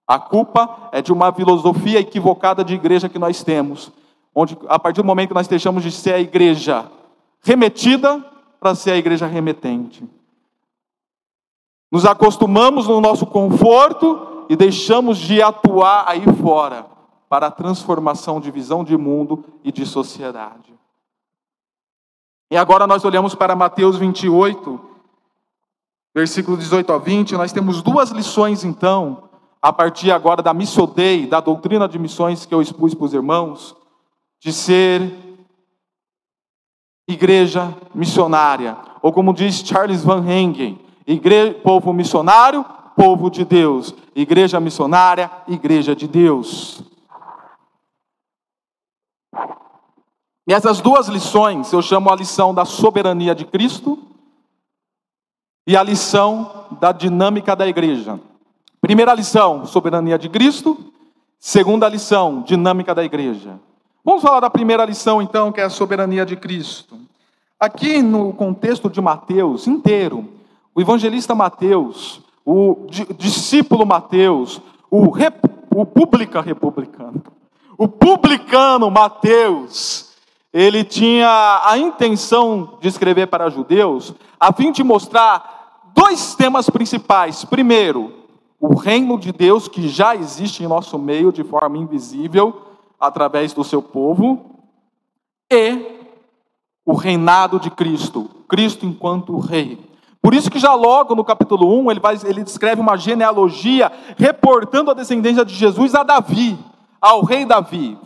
a 0.07 0.17
culpa 0.17 0.89
é 0.93 1.01
de 1.01 1.11
uma 1.11 1.33
filosofia 1.33 1.99
equivocada 1.99 2.63
de 2.63 2.73
igreja 2.73 3.09
que 3.09 3.19
nós 3.19 3.43
temos, 3.43 3.91
onde 4.33 4.57
a 4.69 4.79
partir 4.79 5.01
do 5.01 5.05
momento 5.05 5.29
que 5.29 5.35
nós 5.35 5.47
deixamos 5.47 5.83
de 5.83 5.91
ser 5.91 6.13
a 6.13 6.19
igreja 6.19 6.89
remetida 7.41 8.23
para 8.59 8.73
ser 8.73 8.91
a 8.91 8.97
igreja 8.97 9.27
remetente. 9.27 10.07
Nos 11.91 12.05
acostumamos 12.05 12.87
no 12.87 13.01
nosso 13.01 13.25
conforto 13.25 14.45
e 14.49 14.55
deixamos 14.55 15.17
de 15.17 15.41
atuar 15.41 16.05
aí 16.07 16.23
fora 16.41 16.85
para 17.29 17.47
a 17.47 17.51
transformação 17.51 18.39
de 18.39 18.49
visão 18.49 18.83
de 18.83 18.95
mundo 18.95 19.43
e 19.63 19.71
de 19.71 19.85
sociedade. 19.85 20.73
E 22.49 22.55
agora 22.55 22.87
nós 22.87 23.03
olhamos 23.03 23.35
para 23.35 23.55
Mateus 23.55 23.97
28, 23.97 24.79
versículo 26.15 26.55
18 26.55 26.93
a 26.93 26.97
20, 26.97 27.33
nós 27.33 27.51
temos 27.51 27.81
duas 27.81 28.11
lições 28.11 28.63
então, 28.63 29.26
a 29.67 29.73
partir 29.73 30.13
agora 30.13 30.41
da 30.41 30.53
Missio 30.53 30.87
Dei, 30.87 31.27
da 31.27 31.41
doutrina 31.41 31.89
de 31.89 31.99
missões 31.99 32.45
que 32.45 32.55
eu 32.55 32.61
expus 32.61 32.93
para 32.93 33.03
os 33.03 33.13
irmãos, 33.13 33.75
de 34.39 34.53
ser 34.53 35.11
igreja 37.05 37.75
missionária, 37.93 38.77
ou 39.01 39.11
como 39.11 39.33
diz 39.33 39.55
Charles 39.55 40.05
Van 40.05 40.25
Hengen, 40.25 40.79
igreja, 41.05 41.53
povo 41.55 41.91
missionário, 41.91 42.63
povo 42.95 43.29
de 43.29 43.43
Deus, 43.43 43.93
igreja 44.15 44.57
missionária, 44.57 45.29
igreja 45.49 45.93
de 45.93 46.07
Deus. 46.07 46.81
E 50.47 50.53
essas 50.53 50.79
duas 50.79 51.09
lições 51.09 51.73
eu 51.73 51.81
chamo 51.81 52.09
a 52.09 52.15
lição 52.15 52.53
da 52.53 52.63
soberania 52.63 53.35
de 53.35 53.43
Cristo 53.43 53.99
e 55.67 55.75
a 55.75 55.83
lição 55.83 56.67
da 56.79 56.93
dinâmica 56.93 57.53
da 57.53 57.67
igreja. 57.67 58.17
Primeira 58.87 59.13
lição, 59.13 59.65
soberania 59.65 60.17
de 60.17 60.29
Cristo. 60.29 60.77
Segunda 61.37 61.89
lição, 61.89 62.41
dinâmica 62.41 62.95
da 62.95 63.03
igreja. 63.03 63.59
Vamos 64.01 64.21
falar 64.21 64.39
da 64.39 64.49
primeira 64.49 64.85
lição, 64.85 65.21
então, 65.21 65.51
que 65.51 65.59
é 65.59 65.65
a 65.65 65.69
soberania 65.69 66.25
de 66.25 66.37
Cristo. 66.37 66.97
Aqui 67.59 68.01
no 68.01 68.31
contexto 68.31 68.89
de 68.89 69.01
Mateus 69.01 69.67
inteiro, 69.67 70.29
o 70.73 70.79
evangelista 70.79 71.35
Mateus, 71.35 72.21
o 72.45 72.87
discípulo 73.17 73.85
Mateus, 73.85 74.61
o, 74.89 75.09
rep, 75.09 75.35
o 75.75 75.85
publica 75.85 76.39
republicano, 76.39 77.21
o 77.77 77.89
publicano 77.89 78.89
Mateus, 78.89 80.13
ele 80.53 80.85
tinha 80.85 81.61
a 81.65 81.77
intenção 81.77 82.77
de 82.79 82.87
escrever 82.87 83.27
para 83.27 83.49
judeus, 83.49 84.13
a 84.39 84.53
fim 84.53 84.71
de 84.71 84.81
mostrar 84.81 85.81
dois 85.93 86.35
temas 86.35 86.69
principais. 86.69 87.43
Primeiro, 87.43 88.16
o 88.59 88.75
reino 88.75 89.19
de 89.19 89.31
Deus 89.31 89.67
que 89.67 89.87
já 89.87 90.15
existe 90.15 90.63
em 90.63 90.67
nosso 90.67 90.97
meio 90.97 91.31
de 91.31 91.43
forma 91.43 91.77
invisível 91.77 92.61
através 92.99 93.53
do 93.53 93.63
seu 93.63 93.81
povo, 93.81 94.57
e 95.51 95.97
o 96.85 96.93
reinado 96.93 97.59
de 97.59 97.69
Cristo, 97.69 98.29
Cristo 98.47 98.85
enquanto 98.85 99.37
rei. 99.37 99.77
Por 100.21 100.33
isso 100.33 100.49
que 100.49 100.59
já 100.59 100.73
logo 100.73 101.15
no 101.15 101.23
capítulo 101.23 101.79
1, 101.83 101.91
ele, 101.91 101.99
vai, 101.99 102.17
ele 102.25 102.43
descreve 102.43 102.81
uma 102.81 102.97
genealogia 102.97 103.91
reportando 104.17 104.89
a 104.89 104.93
descendência 104.93 105.45
de 105.45 105.53
Jesus 105.53 105.93
a 105.93 106.03
Davi, 106.03 106.57
ao 106.99 107.23
rei 107.23 107.45
Davi, 107.45 107.97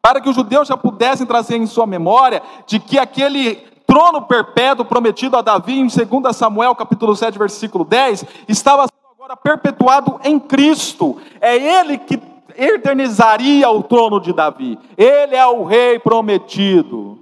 para 0.00 0.20
que 0.20 0.28
os 0.28 0.36
judeus 0.36 0.68
já 0.68 0.76
pudessem 0.76 1.26
trazer 1.26 1.56
em 1.56 1.66
sua 1.66 1.86
memória 1.86 2.40
de 2.66 2.78
que 2.78 2.98
aquele 2.98 3.56
trono 3.86 4.22
perpétuo 4.22 4.84
prometido 4.84 5.36
a 5.36 5.42
Davi 5.42 5.78
em 5.78 5.86
2 5.86 6.36
Samuel 6.36 6.74
capítulo 6.74 7.14
7, 7.14 7.38
versículo 7.38 7.84
10, 7.84 8.24
estava 8.48 8.86
agora 9.26 9.36
perpetuado 9.36 10.20
em 10.22 10.38
Cristo. 10.38 11.16
É 11.40 11.56
ele 11.56 11.98
que 11.98 12.20
eternizaria 12.56 13.68
o 13.68 13.82
trono 13.82 14.20
de 14.20 14.32
Davi. 14.32 14.78
Ele 14.96 15.34
é 15.34 15.44
o 15.46 15.64
rei 15.64 15.98
prometido. 15.98 17.18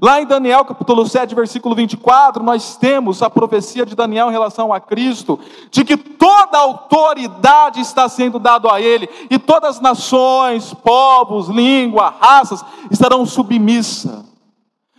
Lá 0.00 0.22
em 0.22 0.26
Daniel 0.26 0.64
capítulo 0.64 1.04
7, 1.04 1.34
versículo 1.34 1.74
24, 1.74 2.44
nós 2.44 2.76
temos 2.76 3.20
a 3.20 3.28
profecia 3.28 3.84
de 3.84 3.96
Daniel 3.96 4.28
em 4.28 4.32
relação 4.32 4.72
a 4.72 4.78
Cristo, 4.78 5.40
de 5.72 5.84
que 5.84 5.96
toda 5.96 6.56
autoridade 6.56 7.80
está 7.80 8.08
sendo 8.08 8.38
dada 8.38 8.72
a 8.72 8.80
Ele, 8.80 9.08
e 9.28 9.36
todas 9.36 9.76
as 9.76 9.80
nações, 9.80 10.72
povos, 10.72 11.48
língua, 11.48 12.14
raças 12.20 12.64
estarão 12.88 13.26
submissas. 13.26 14.24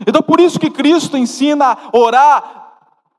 Então 0.05 0.21
por 0.21 0.41
isso 0.41 0.59
que 0.59 0.69
Cristo 0.69 1.15
ensina 1.15 1.71
a 1.71 1.97
orar 1.97 2.60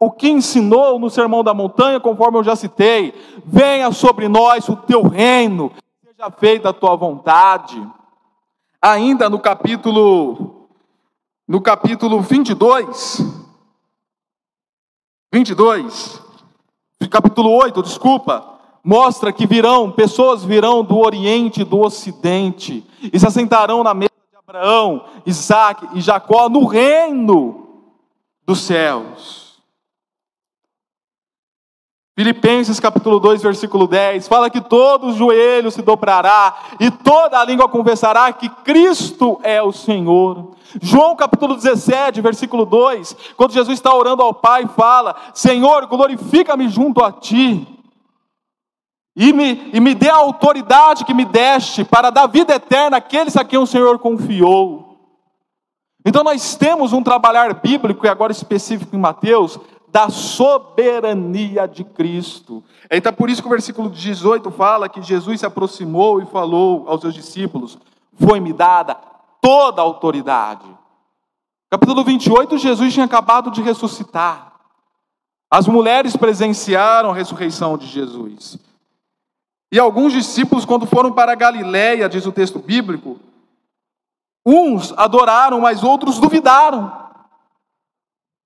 o 0.04 0.10
que 0.10 0.28
ensinou 0.28 0.98
no 0.98 1.08
Sermão 1.08 1.44
da 1.44 1.54
Montanha, 1.54 2.00
conforme 2.00 2.38
eu 2.38 2.44
já 2.44 2.56
citei: 2.56 3.14
venha 3.44 3.90
sobre 3.92 4.28
nós 4.28 4.68
o 4.68 4.76
teu 4.76 5.02
reino, 5.02 5.70
seja 6.04 6.30
feita 6.30 6.70
a 6.70 6.72
tua 6.72 6.96
vontade. 6.96 7.80
Ainda 8.80 9.30
no 9.30 9.38
capítulo 9.38 10.66
no 11.46 11.60
capítulo 11.60 12.20
22 12.20 13.20
22 15.32 16.22
capítulo 17.12 17.50
8, 17.50 17.82
desculpa, 17.82 18.42
mostra 18.82 19.32
que 19.32 19.46
virão, 19.46 19.92
pessoas 19.92 20.42
virão 20.42 20.82
do 20.82 20.98
oriente 20.98 21.60
e 21.60 21.64
do 21.64 21.80
ocidente 21.80 22.84
e 23.12 23.18
se 23.18 23.26
assentarão 23.26 23.84
na 23.84 23.92
mesa 23.92 24.10
de 24.30 24.38
Abraão, 24.38 25.04
Isaac 25.26 25.86
e 25.94 26.00
Jacó 26.00 26.48
no 26.48 26.64
reino 26.64 27.84
dos 28.46 28.60
céus. 28.60 29.41
Filipenses 32.14 32.78
capítulo 32.78 33.18
2, 33.18 33.42
versículo 33.42 33.86
10, 33.86 34.28
fala 34.28 34.50
que 34.50 34.60
todo 34.60 35.14
joelho 35.14 35.70
se 35.70 35.80
dobrará 35.80 36.54
e 36.78 36.90
toda 36.90 37.40
a 37.40 37.44
língua 37.44 37.70
confessará 37.70 38.30
que 38.34 38.50
Cristo 38.50 39.40
é 39.42 39.62
o 39.62 39.72
Senhor. 39.72 40.50
João 40.80 41.16
capítulo 41.16 41.54
17, 41.54 42.20
versículo 42.20 42.66
2, 42.66 43.16
quando 43.34 43.54
Jesus 43.54 43.78
está 43.78 43.94
orando 43.94 44.22
ao 44.22 44.34
Pai, 44.34 44.66
fala: 44.76 45.16
Senhor, 45.32 45.86
glorifica-me 45.86 46.68
junto 46.68 47.02
a 47.02 47.10
ti. 47.10 47.66
e 49.16 49.32
me, 49.32 49.70
e 49.72 49.80
me 49.80 49.94
dê 49.94 50.10
a 50.10 50.16
autoridade 50.16 51.06
que 51.06 51.14
me 51.14 51.24
deste 51.24 51.82
para 51.82 52.10
dar 52.10 52.26
vida 52.26 52.54
eterna 52.54 52.98
àqueles 52.98 53.38
a 53.38 53.44
quem 53.44 53.58
o 53.58 53.66
Senhor 53.66 53.98
confiou. 53.98 54.92
Então 56.04 56.24
nós 56.24 56.56
temos 56.56 56.92
um 56.92 57.02
trabalhar 57.02 57.54
bíblico, 57.54 58.04
e 58.04 58.08
agora 58.08 58.32
específico 58.32 58.94
em 58.94 58.98
Mateus, 58.98 59.58
da 59.92 60.08
soberania 60.08 61.68
de 61.68 61.84
Cristo. 61.84 62.64
Então 62.90 63.12
por 63.12 63.28
isso 63.28 63.42
que 63.42 63.46
o 63.46 63.50
versículo 63.50 63.90
18 63.90 64.50
fala 64.50 64.88
que 64.88 65.02
Jesus 65.02 65.40
se 65.40 65.46
aproximou 65.46 66.22
e 66.22 66.26
falou 66.26 66.88
aos 66.88 67.02
seus 67.02 67.12
discípulos: 67.12 67.78
Foi-me 68.14 68.54
dada 68.54 68.96
toda 69.40 69.82
a 69.82 69.84
autoridade. 69.84 70.66
Capítulo 71.70 72.02
28, 72.02 72.56
Jesus 72.56 72.94
tinha 72.94 73.04
acabado 73.04 73.50
de 73.50 73.60
ressuscitar. 73.60 74.52
As 75.50 75.68
mulheres 75.68 76.16
presenciaram 76.16 77.10
a 77.10 77.14
ressurreição 77.14 77.76
de 77.76 77.86
Jesus. 77.86 78.56
E 79.70 79.78
alguns 79.78 80.14
discípulos, 80.14 80.64
quando 80.64 80.86
foram 80.86 81.12
para 81.12 81.34
Galiléia, 81.34 82.08
diz 82.08 82.24
o 82.24 82.32
texto 82.32 82.58
bíblico, 82.58 83.18
uns 84.44 84.92
adoraram, 84.96 85.60
mas 85.60 85.82
outros 85.82 86.18
duvidaram. 86.18 86.92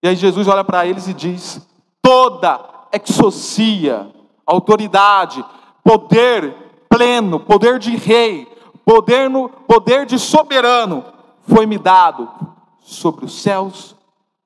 E 0.06 0.08
aí 0.08 0.14
Jesus 0.14 0.46
olha 0.46 0.62
para 0.62 0.86
eles 0.86 1.08
e 1.08 1.12
diz: 1.12 1.60
toda 2.00 2.60
exocia, 2.92 4.08
autoridade, 4.46 5.44
poder 5.82 6.54
pleno, 6.88 7.40
poder 7.40 7.80
de 7.80 7.96
rei, 7.96 8.46
poder, 8.84 9.28
no, 9.28 9.48
poder 9.48 10.06
de 10.06 10.16
soberano, 10.16 11.04
foi-me 11.48 11.76
dado 11.76 12.30
sobre 12.78 13.24
os 13.24 13.42
céus 13.42 13.96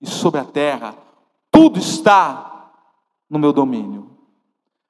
e 0.00 0.06
sobre 0.06 0.40
a 0.40 0.44
terra. 0.44 0.94
Tudo 1.50 1.78
está 1.78 2.70
no 3.28 3.38
meu 3.38 3.52
domínio. 3.52 4.08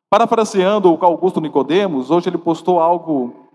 Parafraseando 0.09 0.95
o 0.95 1.05
Augusto 1.05 1.41
Nicodemos, 1.41 2.13
hoje 2.13 2.29
ele 2.29 2.39
postou 2.39 2.79
algo 2.79 3.49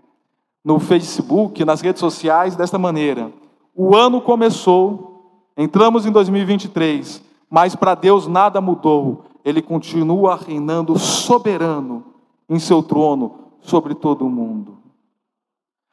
no 0.62 0.78
Facebook, 0.78 1.64
nas 1.64 1.80
redes 1.80 2.00
sociais, 2.00 2.54
desta 2.54 2.78
maneira: 2.78 3.32
O 3.74 3.96
ano 3.96 4.20
começou, 4.20 5.15
entramos 5.56 6.06
em 6.06 6.12
2023, 6.12 7.22
mas 7.48 7.74
para 7.74 7.94
Deus 7.94 8.26
nada 8.26 8.60
mudou. 8.60 9.24
Ele 9.44 9.62
continua 9.62 10.36
reinando 10.36 10.98
soberano 10.98 12.04
em 12.48 12.58
seu 12.58 12.82
trono 12.82 13.46
sobre 13.60 13.94
todo 13.94 14.26
o 14.26 14.30
mundo. 14.30 14.76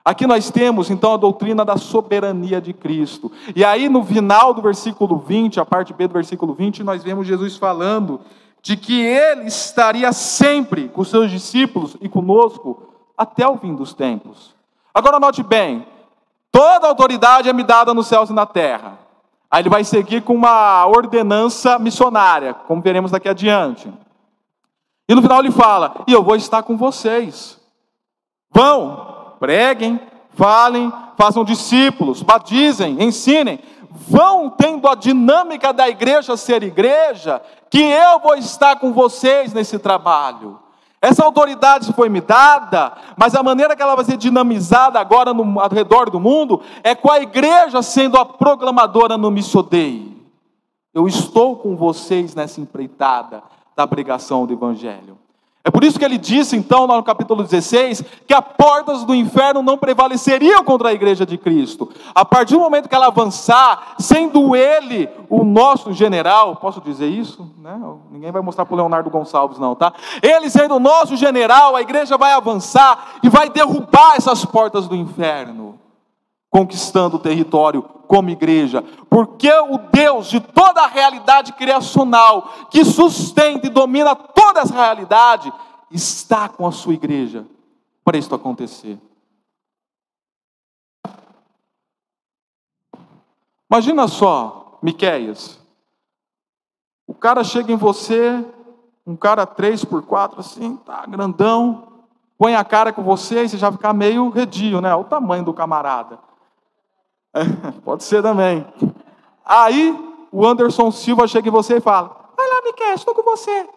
Aqui 0.05 0.27
nós 0.27 0.51
temos 0.51 0.89
então 0.89 1.13
a 1.13 1.17
doutrina 1.17 1.63
da 1.63 1.77
soberania 1.77 2.59
de 2.59 2.73
Cristo. 2.73 3.31
E 3.55 3.63
aí 3.63 3.87
no 3.87 4.03
final 4.03 4.53
do 4.53 4.61
versículo 4.61 5.17
20, 5.17 5.59
a 5.59 5.65
parte 5.65 5.93
B 5.93 6.07
do 6.07 6.13
versículo 6.13 6.53
20, 6.53 6.83
nós 6.83 7.03
vemos 7.03 7.25
Jesus 7.25 7.55
falando 7.55 8.19
de 8.61 8.75
que 8.75 9.01
ele 9.01 9.45
estaria 9.45 10.11
sempre 10.11 10.89
com 10.89 11.03
seus 11.03 11.31
discípulos 11.31 11.95
e 12.01 12.09
conosco 12.09 12.89
até 13.17 13.47
o 13.47 13.57
fim 13.57 13.75
dos 13.75 13.93
tempos. 13.93 14.53
Agora 14.93 15.19
note 15.19 15.41
bem, 15.41 15.85
toda 16.51 16.87
autoridade 16.87 17.47
é 17.47 17.53
me 17.53 17.63
dada 17.63 17.93
nos 17.93 18.07
céus 18.07 18.29
e 18.29 18.33
na 18.33 18.45
terra. 18.45 18.99
Aí 19.53 19.61
ele 19.61 19.69
vai 19.69 19.83
seguir 19.83 20.23
com 20.23 20.33
uma 20.33 20.83
ordenança 20.87 21.77
missionária, 21.77 22.55
como 22.55 22.81
veremos 22.81 23.11
daqui 23.11 23.29
adiante. 23.29 23.87
E 25.07 25.13
no 25.13 25.21
final 25.21 25.41
ele 25.41 25.51
fala: 25.51 26.03
"E 26.07 26.11
eu 26.11 26.23
vou 26.23 26.35
estar 26.35 26.63
com 26.63 26.75
vocês. 26.75 27.61
Vão, 28.49 29.35
preguem, 29.39 29.99
falem, 30.31 30.91
façam 31.15 31.43
discípulos, 31.43 32.23
batizem, 32.23 32.97
ensinem, 33.03 33.59
vão 33.91 34.49
tendo 34.49 34.87
a 34.87 34.95
dinâmica 34.95 35.71
da 35.71 35.87
igreja 35.87 36.35
ser 36.35 36.63
igreja, 36.63 37.39
que 37.69 37.79
eu 37.79 38.17
vou 38.21 38.33
estar 38.33 38.77
com 38.77 38.91
vocês 38.91 39.53
nesse 39.53 39.77
trabalho. 39.77 40.59
Essa 41.03 41.25
autoridade 41.25 41.91
foi 41.91 42.07
me 42.07 42.21
dada, 42.21 42.93
mas 43.17 43.35
a 43.35 43.43
maneira 43.43 43.75
que 43.75 43.81
ela 43.81 43.93
vai 43.93 44.05
ser 44.05 44.15
dinamizada 44.15 45.01
agora 45.01 45.33
no, 45.33 45.59
ao 45.59 45.67
redor 45.67 46.09
do 46.09 46.17
mundo 46.17 46.61
é 46.81 46.95
com 46.95 47.11
a 47.11 47.19
igreja 47.19 47.81
sendo 47.81 48.15
a 48.15 48.23
proclamadora 48.25 49.17
no 49.17 49.29
Missodei. 49.29 50.15
Eu 50.93 51.05
estou 51.05 51.57
com 51.57 51.75
vocês 51.75 52.33
nessa 52.33 52.61
empreitada 52.61 53.43
da 53.75 53.85
pregação 53.85 54.45
do 54.45 54.53
Evangelho. 54.53 55.19
É 55.65 55.71
por 55.71 55.81
isso 55.81 55.97
que 55.97 56.03
ele 56.03 56.17
disse, 56.17 56.57
então, 56.57 56.85
no 56.85 57.01
capítulo 57.01 57.41
16, 57.41 58.03
que 58.27 58.33
as 58.33 58.43
portas 58.57 59.05
do 59.05 59.15
inferno 59.15 59.63
não 59.63 59.77
prevaleceriam 59.77 60.61
contra 60.61 60.89
a 60.89 60.93
igreja 60.93 61.25
de 61.25 61.37
Cristo. 61.37 61.89
A 62.13 62.25
partir 62.25 62.55
do 62.55 62.59
momento 62.59 62.89
que 62.89 62.95
ela 62.95 63.07
avançar, 63.07 63.95
sendo 63.97 64.57
ele 64.57 65.09
o 65.29 65.45
nosso 65.45 65.93
general, 65.93 66.57
posso 66.57 66.81
dizer 66.81 67.07
isso? 67.07 67.49
Né? 67.57 67.79
Ninguém 68.11 68.29
vai 68.29 68.41
mostrar 68.41 68.65
para 68.65 68.73
o 68.73 68.77
Leonardo 68.77 69.09
Gonçalves, 69.09 69.57
não, 69.57 69.73
tá? 69.73 69.93
Ele 70.21 70.49
sendo 70.49 70.75
o 70.75 70.79
nosso 70.79 71.15
general, 71.15 71.77
a 71.77 71.81
igreja 71.81 72.17
vai 72.17 72.33
avançar 72.33 73.19
e 73.23 73.29
vai 73.29 73.49
derrubar 73.49 74.17
essas 74.17 74.43
portas 74.43 74.85
do 74.85 74.97
inferno 74.97 75.79
conquistando 76.53 77.15
o 77.15 77.19
território 77.19 77.81
como 77.81 78.29
igreja, 78.29 78.83
porque 79.09 79.51
o 79.51 79.79
Deus 79.91 80.29
de 80.29 80.39
toda 80.39 80.83
a 80.83 80.87
realidade 80.87 81.51
criacional, 81.53 82.67
que 82.69 82.85
sustenta 82.85 83.65
e 83.65 83.71
domina 83.71 84.15
toda 84.15 84.59
essa 84.59 84.75
realidade, 84.75 85.51
está 85.89 86.47
com 86.47 86.67
a 86.67 86.71
sua 86.71 86.93
igreja 86.93 87.47
para 88.05 88.19
isso 88.19 88.35
acontecer. 88.35 88.99
Imagina 93.67 94.07
só, 94.07 94.77
Miqueias. 94.79 95.59
O 97.07 97.15
cara 97.15 97.43
chega 97.43 97.73
em 97.73 97.77
você, 97.77 98.45
um 99.07 99.15
cara 99.15 99.47
3 99.47 99.85
por 99.85 100.03
4 100.03 100.39
assim, 100.39 100.75
tá 100.77 101.03
grandão, 101.07 101.87
põe 102.37 102.53
a 102.53 102.63
cara 102.63 102.93
com 102.93 103.01
você 103.01 103.43
e 103.43 103.49
você 103.49 103.57
já 103.57 103.71
fica 103.71 103.91
meio 103.91 104.29
redio, 104.29 104.79
né? 104.81 104.93
O 104.93 105.03
tamanho 105.03 105.43
do 105.43 105.51
camarada. 105.51 106.19
Pode 107.83 108.03
ser 108.03 108.21
também. 108.21 108.65
Aí 109.43 109.97
o 110.31 110.45
Anderson 110.45 110.91
Silva 110.91 111.27
chega 111.27 111.47
em 111.47 111.51
você 111.51 111.77
e 111.77 111.81
fala: 111.81 112.31
Vai 112.35 112.47
lá, 112.47 112.61
Miquel, 112.63 112.93
estou 112.93 113.13
com 113.13 113.23
você. 113.23 113.67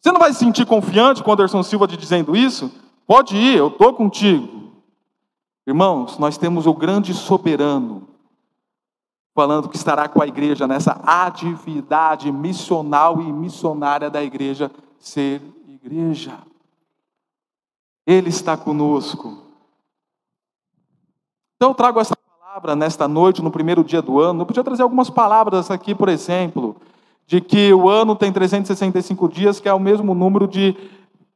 Você 0.00 0.12
não 0.12 0.20
vai 0.20 0.32
se 0.32 0.38
sentir 0.38 0.66
confiante 0.66 1.22
com 1.22 1.30
o 1.30 1.34
Anderson 1.34 1.62
Silva 1.62 1.88
te 1.88 1.96
dizendo 1.96 2.36
isso? 2.36 2.70
Pode 3.06 3.36
ir, 3.36 3.56
eu 3.56 3.68
estou 3.68 3.92
contigo. 3.94 4.72
Irmãos, 5.66 6.18
nós 6.18 6.38
temos 6.38 6.66
o 6.66 6.74
grande 6.74 7.12
soberano 7.12 8.08
falando 9.34 9.68
que 9.68 9.76
estará 9.76 10.08
com 10.08 10.22
a 10.22 10.26
igreja 10.26 10.66
nessa 10.66 10.92
atividade 11.04 12.30
missional 12.32 13.20
e 13.20 13.32
missionária 13.32 14.10
da 14.10 14.22
igreja 14.22 14.70
ser 14.98 15.40
igreja. 15.66 16.38
Ele 18.06 18.30
está 18.30 18.56
conosco. 18.56 19.46
Então 21.56 21.70
eu 21.70 21.74
trago 21.74 22.00
essa 22.00 22.16
palavra 22.58 22.74
nesta 22.74 23.06
noite, 23.06 23.42
no 23.42 23.50
primeiro 23.50 23.84
dia 23.84 24.02
do 24.02 24.20
ano. 24.20 24.42
Eu 24.42 24.46
podia 24.46 24.64
trazer 24.64 24.82
algumas 24.82 25.08
palavras 25.08 25.70
aqui, 25.70 25.94
por 25.94 26.08
exemplo, 26.08 26.76
de 27.26 27.40
que 27.40 27.72
o 27.72 27.88
ano 27.88 28.16
tem 28.16 28.32
365 28.32 29.28
dias, 29.28 29.60
que 29.60 29.68
é 29.68 29.72
o 29.72 29.78
mesmo 29.78 30.14
número 30.14 30.48
de, 30.48 30.76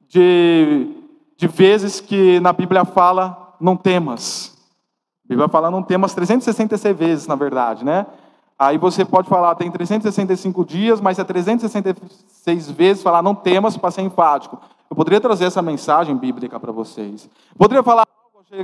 de, 0.08 0.88
de 1.36 1.46
vezes 1.46 2.00
que 2.00 2.40
na 2.40 2.52
Bíblia 2.52 2.84
fala 2.84 3.54
não 3.60 3.76
temas. 3.76 4.56
A 5.24 5.28
Bíblia 5.28 5.48
fala 5.48 5.70
não 5.70 5.82
temas 5.82 6.12
366 6.12 6.96
vezes, 6.96 7.26
na 7.26 7.36
verdade, 7.36 7.84
né? 7.84 8.06
Aí 8.58 8.76
você 8.76 9.04
pode 9.04 9.28
falar, 9.28 9.54
tem 9.54 9.70
365 9.70 10.64
dias, 10.64 11.00
mas 11.00 11.18
é 11.18 11.24
366 11.24 12.70
vezes 12.70 13.02
falar 13.02 13.22
não 13.22 13.34
temas 13.34 13.76
para 13.76 13.90
ser 13.90 14.02
enfático. 14.02 14.60
Eu 14.90 14.96
poderia 14.96 15.20
trazer 15.20 15.44
essa 15.44 15.62
mensagem 15.62 16.16
bíblica 16.16 16.58
para 16.58 16.72
vocês. 16.72 17.28
Poderia 17.56 17.82
falar 17.82 18.06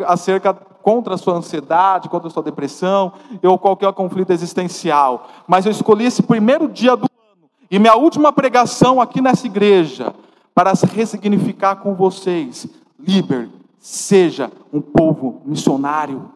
acerca 0.06 0.52
contra 0.54 1.14
a 1.14 1.18
sua 1.18 1.34
ansiedade, 1.34 2.08
contra 2.08 2.28
a 2.28 2.30
sua 2.30 2.42
depressão 2.42 3.12
ou 3.42 3.58
qualquer 3.58 3.92
conflito 3.92 4.32
existencial. 4.32 5.28
Mas 5.46 5.66
eu 5.66 5.72
escolhi 5.72 6.04
esse 6.04 6.22
primeiro 6.22 6.68
dia 6.68 6.96
do 6.96 7.02
ano 7.04 7.50
e 7.70 7.78
minha 7.78 7.96
última 7.96 8.32
pregação 8.32 9.00
aqui 9.00 9.20
nessa 9.20 9.46
igreja 9.46 10.14
para 10.54 10.74
se 10.74 10.86
ressignificar 10.86 11.76
com 11.76 11.94
vocês. 11.94 12.66
Liber, 12.98 13.48
seja 13.78 14.50
um 14.72 14.80
povo 14.80 15.42
missionário, 15.44 16.30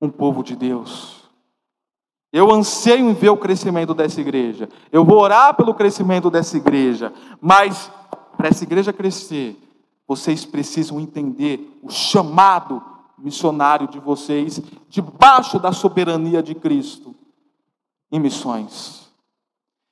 um 0.00 0.08
povo 0.08 0.42
de 0.42 0.54
Deus. 0.54 1.24
Eu 2.32 2.52
anseio 2.52 3.08
em 3.08 3.14
ver 3.14 3.30
o 3.30 3.36
crescimento 3.36 3.94
dessa 3.94 4.20
igreja. 4.20 4.68
Eu 4.92 5.04
vou 5.04 5.18
orar 5.18 5.54
pelo 5.54 5.74
crescimento 5.74 6.30
dessa 6.30 6.56
igreja. 6.56 7.12
Mas 7.40 7.90
para 8.36 8.48
essa 8.48 8.64
igreja 8.64 8.92
crescer, 8.92 9.56
vocês 10.06 10.44
precisam 10.44 11.00
entender 11.00 11.78
o 11.82 11.90
chamado 11.90 12.82
missionário 13.18 13.88
de 13.88 13.98
vocês, 13.98 14.60
debaixo 14.88 15.58
da 15.58 15.72
soberania 15.72 16.42
de 16.42 16.54
Cristo, 16.54 17.14
em 18.12 18.20
missões. 18.20 19.10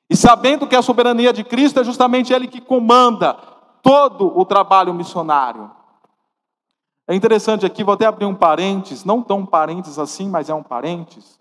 E 0.09 0.17
sabendo 0.17 0.67
que 0.67 0.77
a 0.77 0.83
soberania 0.83 1.33
de 1.33 1.43
Cristo 1.43 1.81
é 1.81 1.85
justamente 1.85 2.33
Ele 2.33 2.47
que 2.47 2.61
comanda 2.61 3.35
todo 3.83 4.39
o 4.39 4.45
trabalho 4.45 4.95
missionário. 4.95 5.71
É 7.07 7.15
interessante 7.15 7.67
aqui, 7.67 7.85
vou 7.85 7.95
até 7.95 8.07
abrir 8.07 8.25
um 8.25 8.35
parênteses, 8.35 9.05
não 9.05 9.23
tão 9.23 9.45
parênteses 9.45 9.99
assim, 9.99 10.29
mas 10.29 10.49
é 10.49 10.55
um 10.55 10.63
parênteses. 10.63 11.39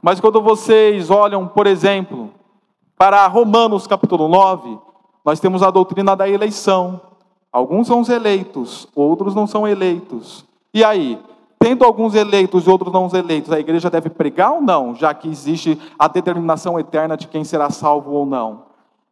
Mas 0.00 0.20
quando 0.20 0.40
vocês 0.40 1.10
olham, 1.10 1.46
por 1.46 1.66
exemplo, 1.66 2.32
para 2.96 3.26
Romanos 3.26 3.86
capítulo 3.86 4.28
9, 4.28 4.78
nós 5.24 5.40
temos 5.40 5.62
a 5.62 5.70
doutrina 5.70 6.14
da 6.14 6.28
eleição. 6.28 7.00
Alguns 7.52 7.86
são 7.86 8.00
os 8.00 8.08
eleitos, 8.08 8.88
outros 8.94 9.34
não 9.34 9.46
são 9.46 9.68
eleitos. 9.68 10.44
E 10.72 10.82
aí? 10.82 11.20
Tendo 11.58 11.84
alguns 11.84 12.14
eleitos 12.14 12.66
e 12.66 12.70
outros 12.70 12.92
não 12.92 13.08
eleitos, 13.12 13.52
a 13.52 13.60
igreja 13.60 13.88
deve 13.88 14.10
pregar 14.10 14.52
ou 14.52 14.60
não, 14.60 14.96
já 14.96 15.14
que 15.14 15.28
existe 15.28 15.80
a 15.96 16.08
determinação 16.08 16.76
eterna 16.80 17.16
de 17.16 17.28
quem 17.28 17.44
será 17.44 17.70
salvo 17.70 18.10
ou 18.10 18.26
não? 18.26 18.64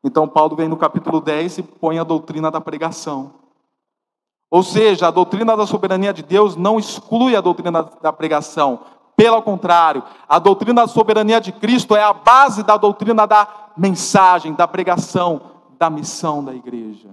Então, 0.02 0.26
Paulo 0.26 0.56
vem 0.56 0.66
no 0.66 0.76
capítulo 0.76 1.20
10 1.20 1.58
e 1.58 1.62
põe 1.62 1.98
a 1.98 2.02
doutrina 2.02 2.50
da 2.50 2.60
pregação. 2.60 3.32
Ou 4.50 4.64
seja, 4.64 5.06
a 5.06 5.10
doutrina 5.12 5.56
da 5.56 5.64
soberania 5.64 6.12
de 6.12 6.24
Deus 6.24 6.56
não 6.56 6.78
exclui 6.78 7.36
a 7.36 7.40
doutrina 7.40 7.88
da 8.02 8.12
pregação. 8.12 8.80
Pelo 9.14 9.40
contrário, 9.42 10.02
a 10.28 10.38
doutrina 10.38 10.82
da 10.82 10.88
soberania 10.88 11.40
de 11.40 11.52
Cristo 11.52 11.94
é 11.94 12.02
a 12.02 12.12
base 12.12 12.64
da 12.64 12.76
doutrina 12.76 13.26
da 13.26 13.46
mensagem, 13.76 14.54
da 14.54 14.66
pregação, 14.66 15.40
da 15.78 15.88
missão 15.88 16.42
da 16.42 16.52
igreja. 16.52 17.10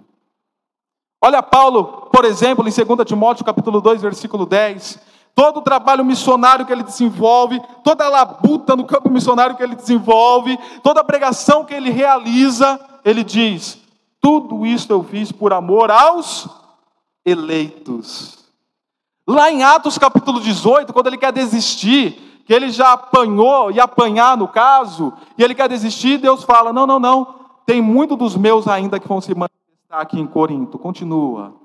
Olha 1.21 1.41
Paulo, 1.41 2.09
por 2.11 2.25
exemplo, 2.25 2.67
em 2.67 2.71
2 2.71 3.07
Timóteo 3.07 3.43
capítulo 3.43 3.81
2, 3.81 4.01
versículo 4.01 4.45
10, 4.45 4.99
todo 5.33 5.57
o 5.57 5.61
trabalho 5.61 6.05
missionário 6.05 6.65
que 6.65 6.71
ele 6.71 6.83
desenvolve, 6.83 7.61
toda 7.83 8.05
a 8.05 8.09
labuta 8.09 8.75
no 8.75 8.85
campo 8.85 9.09
missionário 9.09 9.55
que 9.55 9.63
ele 9.63 9.75
desenvolve, 9.75 10.57
toda 10.83 11.01
a 11.01 11.03
pregação 11.03 11.65
que 11.65 11.73
ele 11.73 11.89
realiza, 11.89 12.79
ele 13.03 13.23
diz: 13.23 13.79
tudo 14.21 14.65
isso 14.65 14.91
eu 14.91 15.03
fiz 15.03 15.31
por 15.31 15.53
amor 15.53 15.89
aos 15.89 16.47
eleitos. 17.25 18.37
Lá 19.27 19.51
em 19.51 19.63
Atos 19.63 19.97
capítulo 19.97 20.39
18, 20.39 20.93
quando 20.93 21.07
ele 21.07 21.17
quer 21.17 21.33
desistir, 21.33 22.43
que 22.45 22.53
ele 22.53 22.69
já 22.69 22.93
apanhou 22.93 23.71
e 23.71 23.79
apanhar 23.79 24.37
no 24.37 24.47
caso, 24.47 25.11
e 25.37 25.43
ele 25.43 25.53
quer 25.53 25.67
desistir, 25.67 26.17
Deus 26.17 26.43
fala: 26.43 26.71
não, 26.71 26.87
não, 26.87 26.99
não, 26.99 27.35
tem 27.65 27.81
muito 27.81 28.15
dos 28.15 28.37
meus 28.37 28.67
ainda 28.67 28.99
que 28.99 29.07
vão 29.07 29.19
se 29.19 29.35
manifestar 29.87 30.01
aqui 30.01 30.19
em 30.19 30.27
Corinto. 30.27 30.77
Continua, 30.77 31.55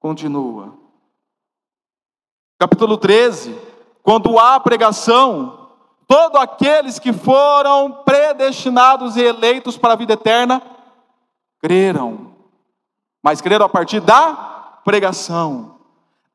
continua. 0.00 0.74
Capítulo 2.58 2.96
13, 2.96 3.56
quando 4.02 4.38
há 4.38 4.58
pregação, 4.58 5.68
todos 6.06 6.40
aqueles 6.40 6.98
que 6.98 7.12
foram 7.12 8.02
predestinados 8.04 9.16
e 9.16 9.22
eleitos 9.22 9.76
para 9.76 9.92
a 9.92 9.96
vida 9.96 10.14
eterna, 10.14 10.62
creram. 11.60 12.34
Mas 13.22 13.40
creram 13.40 13.66
a 13.66 13.68
partir 13.68 14.00
da 14.00 14.80
pregação. 14.84 15.76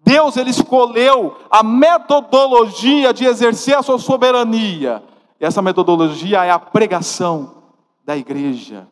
Deus 0.04 0.36
ele 0.38 0.50
escolheu 0.50 1.38
a 1.50 1.62
metodologia 1.64 3.14
de 3.14 3.26
exercer 3.26 3.78
a 3.78 3.84
sua 3.84 4.00
soberania. 4.00 5.04
E 5.40 5.46
essa 5.46 5.62
metodologia 5.62 6.44
é 6.44 6.52
a 6.52 6.60
pregação 6.60 7.64
da 8.04 8.18
igreja. 8.18 8.88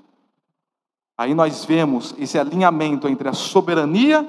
Aí 1.20 1.36
nós 1.36 1.66
vemos 1.66 2.16
esse 2.18 2.40
alinhamento 2.40 3.06
entre 3.06 3.28
a 3.28 3.34
soberania 3.34 4.26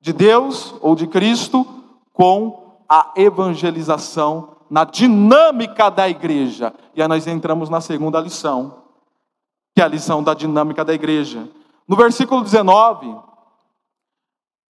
de 0.00 0.12
Deus 0.12 0.72
ou 0.80 0.94
de 0.94 1.08
Cristo 1.08 1.66
com 2.12 2.78
a 2.88 3.10
evangelização 3.16 4.58
na 4.70 4.84
dinâmica 4.84 5.90
da 5.90 6.08
igreja. 6.08 6.72
E 6.94 7.02
aí 7.02 7.08
nós 7.08 7.26
entramos 7.26 7.68
na 7.68 7.80
segunda 7.80 8.20
lição, 8.20 8.84
que 9.74 9.82
é 9.82 9.84
a 9.84 9.88
lição 9.88 10.22
da 10.22 10.34
dinâmica 10.34 10.84
da 10.84 10.94
igreja. 10.94 11.48
No 11.88 11.96
versículo 11.96 12.44
19, 12.44 13.12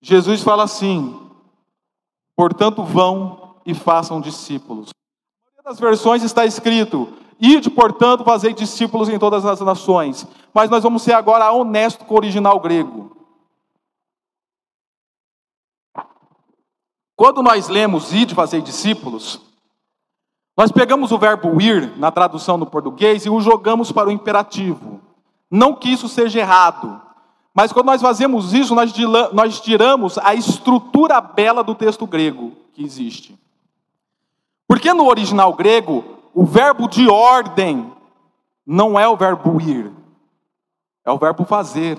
Jesus 0.01 0.43
fala 0.43 0.63
assim: 0.63 1.15
portanto, 2.35 2.83
vão 2.83 3.57
e 3.67 3.75
façam 3.75 4.19
discípulos. 4.19 4.89
Maioria 5.47 5.63
das 5.63 5.79
versões 5.79 6.23
está 6.23 6.47
escrito: 6.47 7.13
ide, 7.41 7.71
portanto, 7.71 8.25
fazei 8.25 8.53
discípulos 8.53 9.09
em 9.09 9.19
todas 9.19 9.45
as 9.45 9.61
nações. 9.61 10.27
Mas 10.53 10.71
nós 10.71 10.83
vamos 10.83 11.03
ser 11.03 11.13
agora 11.13 11.51
honesto 11.53 12.05
com 12.05 12.15
o 12.15 12.17
original 12.17 12.59
grego. 12.61 13.17
Quando 17.17 17.43
nós 17.43 17.69
lemos 17.69 18.13
ide, 18.13 18.35
fazei 18.35 18.61
discípulos, 18.61 19.41
nós 20.57 20.71
pegamos 20.71 21.13
o 21.13 21.19
verbo 21.19 21.61
ir 21.61 21.97
na 21.97 22.11
tradução 22.11 22.57
no 22.57 22.67
português 22.67 23.25
e 23.25 23.31
o 23.31 23.41
jogamos 23.41 23.91
para 23.91 24.09
o 24.09 24.13
imperativo. 24.13 25.01
Não 25.51 25.75
que 25.75 25.91
isso 25.91 26.09
seja 26.09 26.41
errado, 26.41 27.01
mas 27.55 27.73
quando 27.73 27.87
nós 27.87 28.03
fazemos 28.03 28.53
isso, 28.53 28.75
nós 28.75 29.61
tiramos 29.61 30.19
a 30.19 30.35
estrutura 30.35 31.21
bela 31.21 31.63
do 31.63 31.75
texto 31.75 32.05
grego 32.05 32.53
que 32.73 32.83
existe. 32.83 33.39
Porque 34.67 34.93
no 34.93 35.07
original 35.07 35.53
grego, 35.53 36.05
o 36.35 36.45
verbo 36.45 36.89
de 36.89 37.09
ordem 37.09 37.93
não 38.67 38.99
é 38.99 39.07
o 39.07 39.17
verbo 39.17 39.61
ir, 39.61 39.93
é 41.05 41.13
o 41.13 41.19
verbo 41.19 41.45
fazer. 41.45 41.97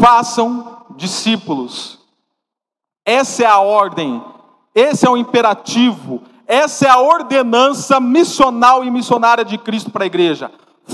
Façam 0.00 0.86
discípulos. 0.96 1.98
Essa 3.04 3.42
é 3.42 3.46
a 3.46 3.58
ordem, 3.58 4.22
esse 4.74 5.06
é 5.06 5.10
o 5.10 5.16
imperativo, 5.16 6.22
essa 6.46 6.86
é 6.86 6.90
a 6.90 7.00
ordenança 7.00 7.98
missional 7.98 8.84
e 8.84 8.90
missionária 8.90 9.44
de 9.44 9.58
Cristo 9.58 9.90
para 9.90 10.04
a 10.04 10.06
igreja. 10.06 10.52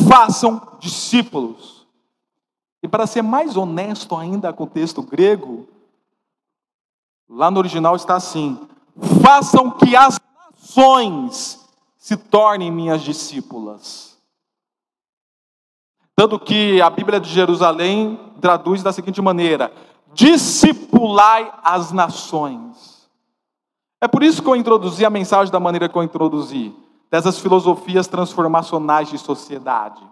Façam 0.08 0.76
discípulos. 0.78 1.86
E 2.82 2.88
para 2.88 3.06
ser 3.06 3.22
mais 3.22 3.56
honesto 3.56 4.16
ainda 4.16 4.52
com 4.52 4.64
o 4.64 4.68
texto 4.68 5.02
grego, 5.02 5.68
lá 7.28 7.50
no 7.50 7.58
original 7.58 7.96
está 7.96 8.14
assim: 8.14 8.58
façam 9.22 9.70
que 9.70 9.96
as 9.96 10.18
nações 10.74 11.60
se 11.96 12.16
tornem 12.16 12.70
minhas 12.70 13.02
discípulas. 13.02 14.18
Tanto 16.16 16.38
que 16.38 16.80
a 16.80 16.90
Bíblia 16.90 17.20
de 17.20 17.28
Jerusalém 17.28 18.18
traduz 18.40 18.82
da 18.82 18.92
seguinte 18.92 19.20
maneira: 19.22 19.72
discipulai 20.12 21.52
as 21.62 21.92
nações. 21.92 23.08
É 24.00 24.08
por 24.08 24.22
isso 24.22 24.42
que 24.42 24.48
eu 24.48 24.56
introduzi 24.56 25.04
a 25.04 25.10
mensagem 25.10 25.52
da 25.52 25.58
maneira 25.58 25.88
que 25.88 25.96
eu 25.96 26.02
introduzi, 26.02 26.74
dessas 27.10 27.38
filosofias 27.38 28.06
transformacionais 28.06 29.08
de 29.08 29.18
sociedade. 29.18 30.02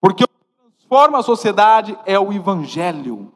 Porque 0.00 0.24
transforma 0.56 1.18
a 1.18 1.22
sociedade 1.22 1.98
é 2.06 2.18
o 2.18 2.32
Evangelho. 2.32 3.32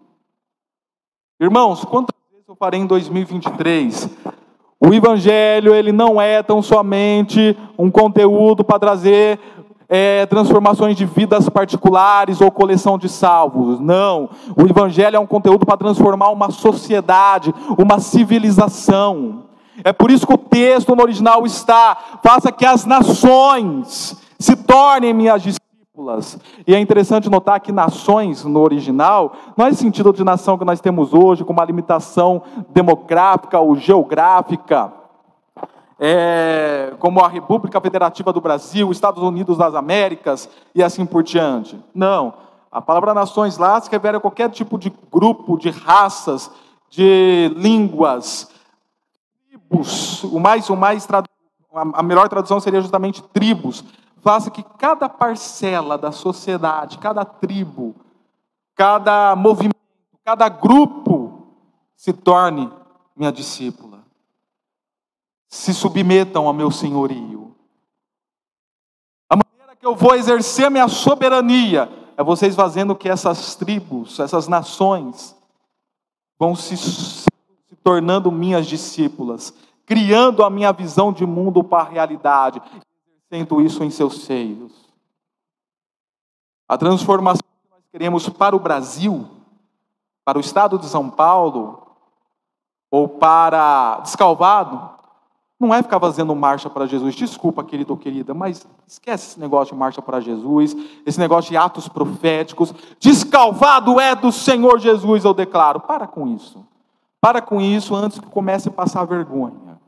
Irmãos, 1.39 1.85
quantas 1.85 2.15
vezes 2.31 2.49
eu 2.49 2.57
farei 2.57 2.81
em 2.81 2.87
2023? 2.87 4.09
O 4.85 4.92
Evangelho, 4.92 5.73
ele 5.73 5.92
não 5.92 6.21
é 6.21 6.42
tão 6.42 6.61
somente 6.61 7.57
um 7.79 7.88
conteúdo 7.88 8.64
para 8.64 8.81
trazer 8.81 9.38
é, 9.88 10.27
transformações 10.27 10.97
de 10.97 11.05
vidas 11.05 11.49
particulares 11.49 12.40
ou 12.40 12.51
coleção 12.51 12.99
de 12.99 13.09
salvos. 13.09 13.79
Não. 13.79 14.29
O 14.57 14.62
Evangelho 14.62 15.14
é 15.14 15.21
um 15.21 15.27
conteúdo 15.27 15.64
para 15.64 15.77
transformar 15.77 16.31
uma 16.31 16.51
sociedade, 16.51 17.55
uma 17.79 18.01
civilização. 18.01 19.45
É 19.85 19.92
por 19.92 20.11
isso 20.11 20.27
que 20.27 20.35
o 20.35 20.38
texto 20.38 20.97
no 20.97 21.03
original 21.03 21.47
está: 21.47 21.97
faça 22.21 22.51
que 22.51 22.66
as 22.66 22.85
nações 22.85 24.21
se 24.37 24.57
tornem 24.57 25.14
minhas 25.14 25.45
e 26.67 26.75
é 26.75 26.79
interessante 26.81 27.29
notar 27.29 27.61
que 27.61 27.71
nações, 27.71 28.45
no 28.45 28.61
original, 28.61 29.35
não 29.55 29.67
é 29.67 29.73
sentido 29.75 30.11
de 30.11 30.25
nação 30.25 30.57
que 30.57 30.65
nós 30.65 30.81
temos 30.81 31.13
hoje, 31.13 31.45
com 31.45 31.53
uma 31.53 31.67
limitação 31.67 32.43
demográfica 32.71 33.61
ou 33.61 33.77
geográfica, 33.77 34.91
é, 36.01 36.95
como 36.99 37.21
a 37.21 37.29
República 37.29 37.79
Federativa 37.79 38.33
do 38.33 38.41
Brasil, 38.41 38.91
Estados 38.91 39.23
Unidos 39.23 39.59
das 39.59 39.75
Américas 39.75 40.49
e 40.75 40.83
assim 40.83 41.05
por 41.05 41.23
diante. 41.23 41.79
Não. 41.95 42.33
A 42.71 42.81
palavra 42.81 43.13
nações 43.13 43.59
lá 43.59 43.79
se 43.79 43.91
refere 43.91 44.17
a 44.17 44.21
qualquer 44.21 44.49
tipo 44.49 44.79
de 44.79 44.91
grupo, 45.13 45.59
de 45.59 45.69
raças, 45.69 46.51
de 46.89 47.53
línguas, 47.55 48.51
tribos. 49.47 50.25
O 50.25 50.41
mais, 50.41 50.71
o 50.71 50.77
mais 50.77 51.07
a 51.73 52.03
melhor 52.03 52.31
tradução 52.31 52.59
seria 52.61 52.81
justamente 52.81 53.23
tribos, 53.23 53.85
faça 54.23 54.51
que 54.51 54.63
cada 54.63 55.09
parcela 55.09 55.99
da 55.99 56.13
sociedade, 56.13 56.99
cada 56.99 57.25
tribo, 57.25 57.95
cada 58.75 59.35
movimento, 59.35 59.77
cada 60.25 60.49
grupo 60.49 61.49
se 61.97 62.13
torne 62.13 62.73
minha 63.17 63.33
discípula. 63.33 64.05
Se 65.49 65.75
submetam 65.75 66.47
ao 66.47 66.55
meu 66.55 66.71
senhorio. 66.71 67.55
A 69.29 69.37
maneira 69.37 69.77
que 69.77 69.85
eu 69.85 69.95
vou 69.95 70.15
exercer 70.15 70.71
minha 70.71 70.89
soberania 70.89 71.91
é 72.17 72.23
vocês 72.23 72.55
fazendo 72.55 72.95
que 72.95 73.09
essas 73.09 73.57
tribos, 73.57 74.21
essas 74.21 74.47
nações, 74.47 75.37
vão 76.39 76.55
se, 76.55 76.77
se 76.77 77.27
tornando 77.83 78.31
minhas 78.31 78.67
discípulas, 78.67 79.53
criando 79.85 80.45
a 80.45 80.49
minha 80.49 80.73
visão 80.73 81.13
de 81.13 81.27
mundo 81.27 81.65
para 81.65 81.83
a 81.83 81.91
realidade 81.91 82.63
tendo 83.33 83.62
isso 83.62 83.83
em 83.83 83.88
seus 83.88 84.25
seios. 84.25 84.71
A 86.68 86.77
transformação 86.77 87.40
que 87.40 87.71
nós 87.71 87.83
queremos 87.90 88.29
para 88.29 88.55
o 88.55 88.59
Brasil, 88.59 89.27
para 90.23 90.37
o 90.37 90.40
estado 90.42 90.79
de 90.79 90.85
São 90.85 91.09
Paulo, 91.09 91.83
ou 92.90 93.09
para 93.09 94.01
Descalvado, 94.01 94.90
Não 95.59 95.73
é 95.73 95.83
ficar 95.83 95.99
fazendo 95.99 96.35
marcha 96.35 96.68
para 96.68 96.85
Jesus. 96.85 97.14
Desculpa, 97.14 97.64
querido 97.64 97.95
ou 97.95 97.99
querida, 97.99 98.35
mas 98.35 98.66
esquece 98.87 99.29
esse 99.31 99.40
negócio 99.40 99.73
de 99.73 99.81
marcha 99.81 100.03
para 100.03 100.21
Jesus, 100.21 100.77
esse 101.07 101.18
negócio 101.18 101.51
de 101.51 101.57
atos 101.57 101.88
proféticos. 101.88 102.75
Descalvado 103.01 103.99
é 103.99 104.14
do 104.14 104.31
Senhor 104.31 104.79
Jesus, 104.79 105.25
eu 105.25 105.33
declaro. 105.33 105.81
Para 105.81 106.07
com 106.07 106.29
isso. 106.29 106.62
Para 107.18 107.40
com 107.40 107.62
isso 107.62 107.95
antes 107.95 108.18
que 108.18 108.27
comece 108.27 108.68
a 108.68 108.73
passar 108.73 109.07
vergonha. 109.07 109.81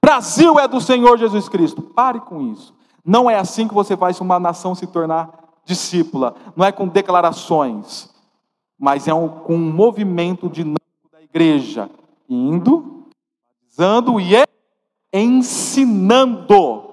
Brasil 0.00 0.60
é 0.60 0.68
do 0.68 0.80
Senhor 0.80 1.18
Jesus 1.18 1.48
Cristo. 1.48 1.82
Pare 1.82 2.20
com 2.20 2.40
isso. 2.42 2.80
Não 3.04 3.30
é 3.30 3.36
assim 3.36 3.66
que 3.66 3.74
você 3.74 3.96
faz 3.96 4.20
uma 4.20 4.38
nação 4.38 4.74
se 4.74 4.86
tornar 4.86 5.30
discípula. 5.64 6.34
Não 6.56 6.64
é 6.64 6.72
com 6.72 6.86
declarações, 6.86 8.10
mas 8.78 9.08
é 9.08 9.14
um, 9.14 9.28
com 9.28 9.54
um 9.54 9.72
movimento 9.72 10.48
dinâmico 10.48 10.80
da 11.10 11.22
igreja, 11.22 11.90
indo, 12.28 13.06
batizando 13.72 14.20
e 14.20 14.34
ensinando. 15.12 16.84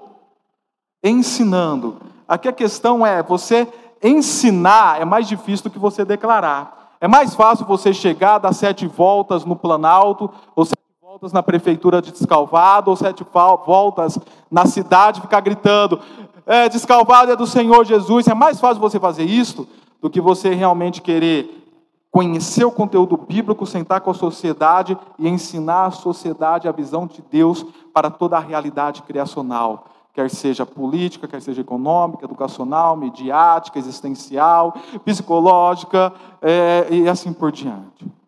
Ensinando. 1.02 1.96
Aqui 2.26 2.48
a 2.48 2.52
questão 2.52 3.06
é: 3.06 3.22
você 3.22 3.66
ensinar 4.02 5.00
é 5.00 5.04
mais 5.04 5.28
difícil 5.28 5.64
do 5.64 5.70
que 5.70 5.78
você 5.78 6.04
declarar. 6.04 6.96
É 7.00 7.08
mais 7.08 7.34
fácil 7.34 7.64
você 7.64 7.94
chegar, 7.94 8.38
dar 8.38 8.52
sete 8.52 8.86
voltas 8.86 9.44
no 9.44 9.56
Planalto, 9.56 10.30
sete 10.64 10.79
voltas 11.20 11.32
na 11.34 11.42
prefeitura 11.42 12.00
de 12.00 12.12
Descalvado, 12.12 12.90
ou 12.90 12.96
sete 12.96 13.24
voltas 13.66 14.18
na 14.50 14.64
cidade, 14.64 15.20
ficar 15.20 15.40
gritando: 15.40 16.00
é, 16.46 16.66
Descalvado 16.68 17.30
é 17.30 17.36
do 17.36 17.46
Senhor 17.46 17.84
Jesus. 17.84 18.26
É 18.26 18.34
mais 18.34 18.58
fácil 18.58 18.80
você 18.80 18.98
fazer 18.98 19.24
isso 19.24 19.68
do 20.00 20.08
que 20.08 20.20
você 20.20 20.54
realmente 20.54 21.02
querer 21.02 21.58
conhecer 22.10 22.64
o 22.64 22.72
conteúdo 22.72 23.18
bíblico, 23.18 23.66
sentar 23.66 24.00
com 24.00 24.10
a 24.10 24.14
sociedade 24.14 24.96
e 25.18 25.28
ensinar 25.28 25.86
à 25.86 25.90
sociedade 25.90 26.66
a 26.66 26.72
visão 26.72 27.06
de 27.06 27.22
Deus 27.30 27.64
para 27.92 28.10
toda 28.10 28.36
a 28.36 28.40
realidade 28.40 29.02
criacional, 29.02 29.84
quer 30.14 30.28
seja 30.30 30.64
política, 30.64 31.28
quer 31.28 31.42
seja 31.42 31.60
econômica, 31.60 32.24
educacional, 32.24 32.96
midiática, 32.96 33.78
existencial, 33.78 34.74
psicológica 35.04 36.12
é, 36.40 36.88
e 36.90 37.08
assim 37.08 37.32
por 37.32 37.52
diante. 37.52 38.19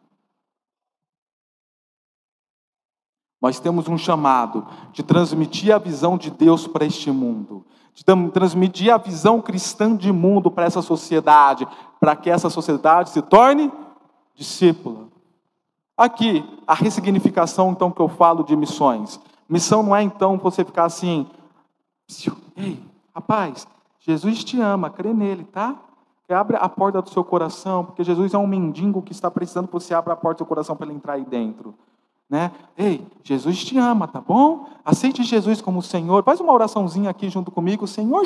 Nós 3.43 3.59
temos 3.59 3.89
um 3.89 3.99
chamado 3.99 4.65
de 4.93 5.03
transmitir 5.03 5.75
a 5.75 5.79
visão 5.79 6.17
de 6.17 6.31
Deus 6.31 6.69
para 6.69 6.87
este 6.87 7.11
mundo, 7.11 7.67
de 7.93 8.05
transmitir 8.31 8.95
a 8.95 8.97
visão 8.97 9.41
cristã 9.41 9.97
de 9.97 10.13
mundo 10.13 10.49
para 10.49 10.65
essa 10.65 10.81
sociedade, 10.81 11.67
para 11.99 12.15
que 12.15 12.31
essa 12.31 12.49
sociedade 12.49 13.11
se 13.11 13.21
torne 13.21 13.73
discípula. 14.37 15.09
Aqui, 15.97 16.49
a 16.65 16.73
ressignificação, 16.73 17.73
então, 17.73 17.91
que 17.91 18.01
eu 18.01 18.09
falo 18.09 18.45
de 18.45 18.55
missões. 18.55 19.21
Missão 19.49 19.83
não 19.83 19.95
é, 19.95 20.03
então, 20.05 20.39
você 20.39 20.65
ficar 20.65 20.85
assim, 20.85 21.27
ei, 22.57 22.81
rapaz, 23.13 23.67
Jesus 23.99 24.45
te 24.45 24.61
ama, 24.61 24.89
crê 24.89 25.13
nele, 25.13 25.45
tá? 25.45 25.77
Abre 26.29 26.57
a 26.59 26.69
porta 26.69 27.03
do 27.03 27.11
seu 27.11 27.23
coração, 27.23 27.85
porque 27.85 28.05
Jesus 28.05 28.33
é 28.33 28.39
um 28.39 28.47
mendigo 28.47 29.03
que 29.03 29.13
está 29.13 29.31
precisando 29.31 29.67
que 29.67 29.73
você 29.73 29.93
abra 29.93 30.15
a 30.15 30.17
porta 30.17 30.37
do 30.37 30.39
seu 30.39 30.47
coração 30.47 30.77
para 30.77 30.87
ele 30.87 30.95
entrar 30.95 31.15
aí 31.15 31.25
dentro. 31.25 31.75
Né? 32.33 32.51
Ei, 32.79 33.07
Jesus 33.23 33.63
te 33.63 33.77
ama, 33.77 34.09
tá 34.09 34.19
bom? 34.19 34.65
Aceite 34.83 35.23
Jesus 35.23 35.61
como 35.61 35.83
Senhor. 35.83 36.25
Faz 36.25 36.41
uma 36.41 36.51
oraçãozinha 36.51 37.11
aqui 37.11 37.29
junto 37.29 37.51
comigo, 37.51 37.87
Senhor, 37.87 38.25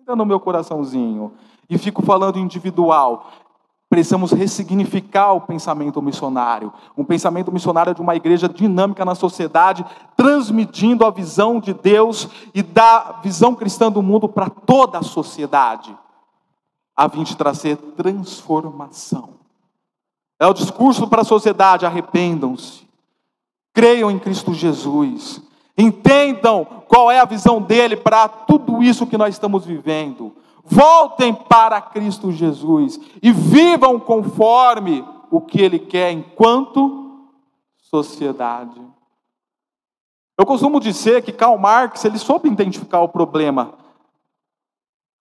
entra 0.00 0.14
no 0.14 0.24
meu 0.24 0.38
coraçãozinho. 0.38 1.32
E 1.68 1.76
fico 1.76 2.00
falando 2.00 2.38
individual. 2.38 3.26
Precisamos 3.90 4.30
ressignificar 4.30 5.32
o 5.32 5.40
pensamento 5.40 6.00
missionário. 6.00 6.72
Um 6.96 7.04
pensamento 7.04 7.50
missionário 7.50 7.96
de 7.96 8.00
uma 8.00 8.14
igreja 8.14 8.48
dinâmica 8.48 9.04
na 9.04 9.16
sociedade, 9.16 9.84
transmitindo 10.16 11.04
a 11.04 11.10
visão 11.10 11.58
de 11.58 11.74
Deus 11.74 12.28
e 12.54 12.62
da 12.62 13.18
visão 13.24 13.56
cristã 13.56 13.90
do 13.90 14.00
mundo 14.00 14.28
para 14.28 14.48
toda 14.48 14.98
a 14.98 15.02
sociedade, 15.02 15.98
a 16.96 17.08
fim 17.08 17.24
de 17.24 17.36
trazer 17.36 17.76
transformação. 17.96 19.30
É 20.38 20.46
o 20.46 20.54
discurso 20.54 21.08
para 21.08 21.22
a 21.22 21.24
sociedade: 21.24 21.84
arrependam-se, 21.84 22.87
creiam 23.78 24.10
em 24.10 24.18
Cristo 24.18 24.52
Jesus, 24.52 25.40
entendam 25.76 26.64
qual 26.88 27.12
é 27.12 27.20
a 27.20 27.24
visão 27.24 27.62
dele 27.62 27.96
para 27.96 28.26
tudo 28.26 28.82
isso 28.82 29.06
que 29.06 29.16
nós 29.16 29.36
estamos 29.36 29.64
vivendo. 29.64 30.34
Voltem 30.64 31.32
para 31.32 31.80
Cristo 31.80 32.32
Jesus 32.32 32.98
e 33.22 33.30
vivam 33.30 34.00
conforme 34.00 35.04
o 35.30 35.40
que 35.40 35.62
ele 35.62 35.78
quer 35.78 36.10
enquanto 36.10 37.20
sociedade. 37.78 38.82
Eu 40.36 40.44
costumo 40.44 40.80
dizer 40.80 41.22
que 41.22 41.30
Karl 41.30 41.56
Marx 41.56 42.04
ele 42.04 42.18
soube 42.18 42.48
identificar 42.48 43.02
o 43.02 43.08
problema. 43.08 43.74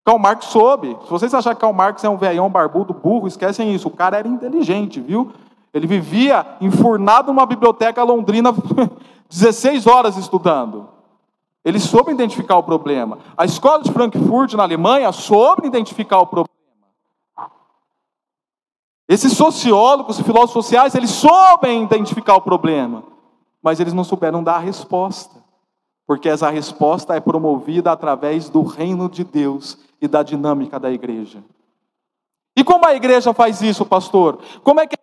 Karl 0.03 0.17
Marx 0.17 0.45
soube. 0.45 0.97
Se 1.03 1.11
vocês 1.11 1.31
acharem 1.31 1.55
que 1.55 1.61
Karl 1.61 1.73
Marx 1.73 2.03
é 2.03 2.09
um 2.09 2.17
velhão 2.17 2.49
barbudo, 2.49 2.91
burro, 2.91 3.27
esquecem 3.27 3.71
isso. 3.75 3.87
O 3.87 3.91
cara 3.91 4.17
era 4.17 4.27
inteligente, 4.27 4.99
viu? 4.99 5.31
Ele 5.77 5.87
vivia 5.87 6.45
enfurnado 6.59 7.31
numa 7.31 7.45
biblioteca 7.45 8.03
londrina 8.03 8.53
16 9.29 9.87
horas 9.87 10.17
estudando. 10.17 10.89
Ele 11.63 11.79
soube 11.79 12.11
identificar 12.11 12.57
o 12.57 12.63
problema. 12.63 13.19
A 13.35 13.45
escola 13.45 13.83
de 13.83 13.91
Frankfurt, 13.91 14.53
na 14.53 14.63
Alemanha, 14.63 15.11
soube 15.11 15.67
identificar 15.67 16.19
o 16.19 16.25
problema. 16.25 16.47
Esses 19.07 19.33
sociólogos 19.33 20.19
e 20.19 20.23
filósofos 20.23 20.65
sociais, 20.65 20.95
eles 20.95 21.11
soubem 21.11 21.83
identificar 21.83 22.35
o 22.35 22.41
problema, 22.41 23.03
mas 23.61 23.79
eles 23.79 23.93
não 23.93 24.03
souberam 24.03 24.43
dar 24.43 24.55
a 24.55 24.59
resposta, 24.59 25.35
porque 26.05 26.27
essa 26.27 26.49
resposta 26.49 27.15
é 27.15 27.19
promovida 27.19 27.91
através 27.91 28.49
do 28.49 28.63
reino 28.63 29.09
de 29.09 29.23
Deus 29.23 29.77
e 30.01 30.07
da 30.07 30.23
dinâmica 30.23 30.77
da 30.79 30.91
igreja. 30.91 31.41
E 32.55 32.63
como 32.63 32.85
a 32.85 32.95
igreja 32.95 33.33
faz 33.33 33.61
isso, 33.61 33.85
pastor? 33.85 34.39
Como 34.63 34.79
é 34.79 34.87
que 34.87 34.97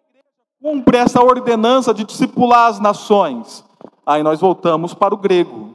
cumpre 0.64 0.96
essa 0.96 1.22
ordenança 1.22 1.92
de 1.92 2.04
discipular 2.04 2.70
as 2.70 2.80
nações? 2.80 3.62
Aí 4.06 4.22
nós 4.22 4.40
voltamos 4.40 4.94
para 4.94 5.12
o 5.12 5.18
grego. 5.18 5.74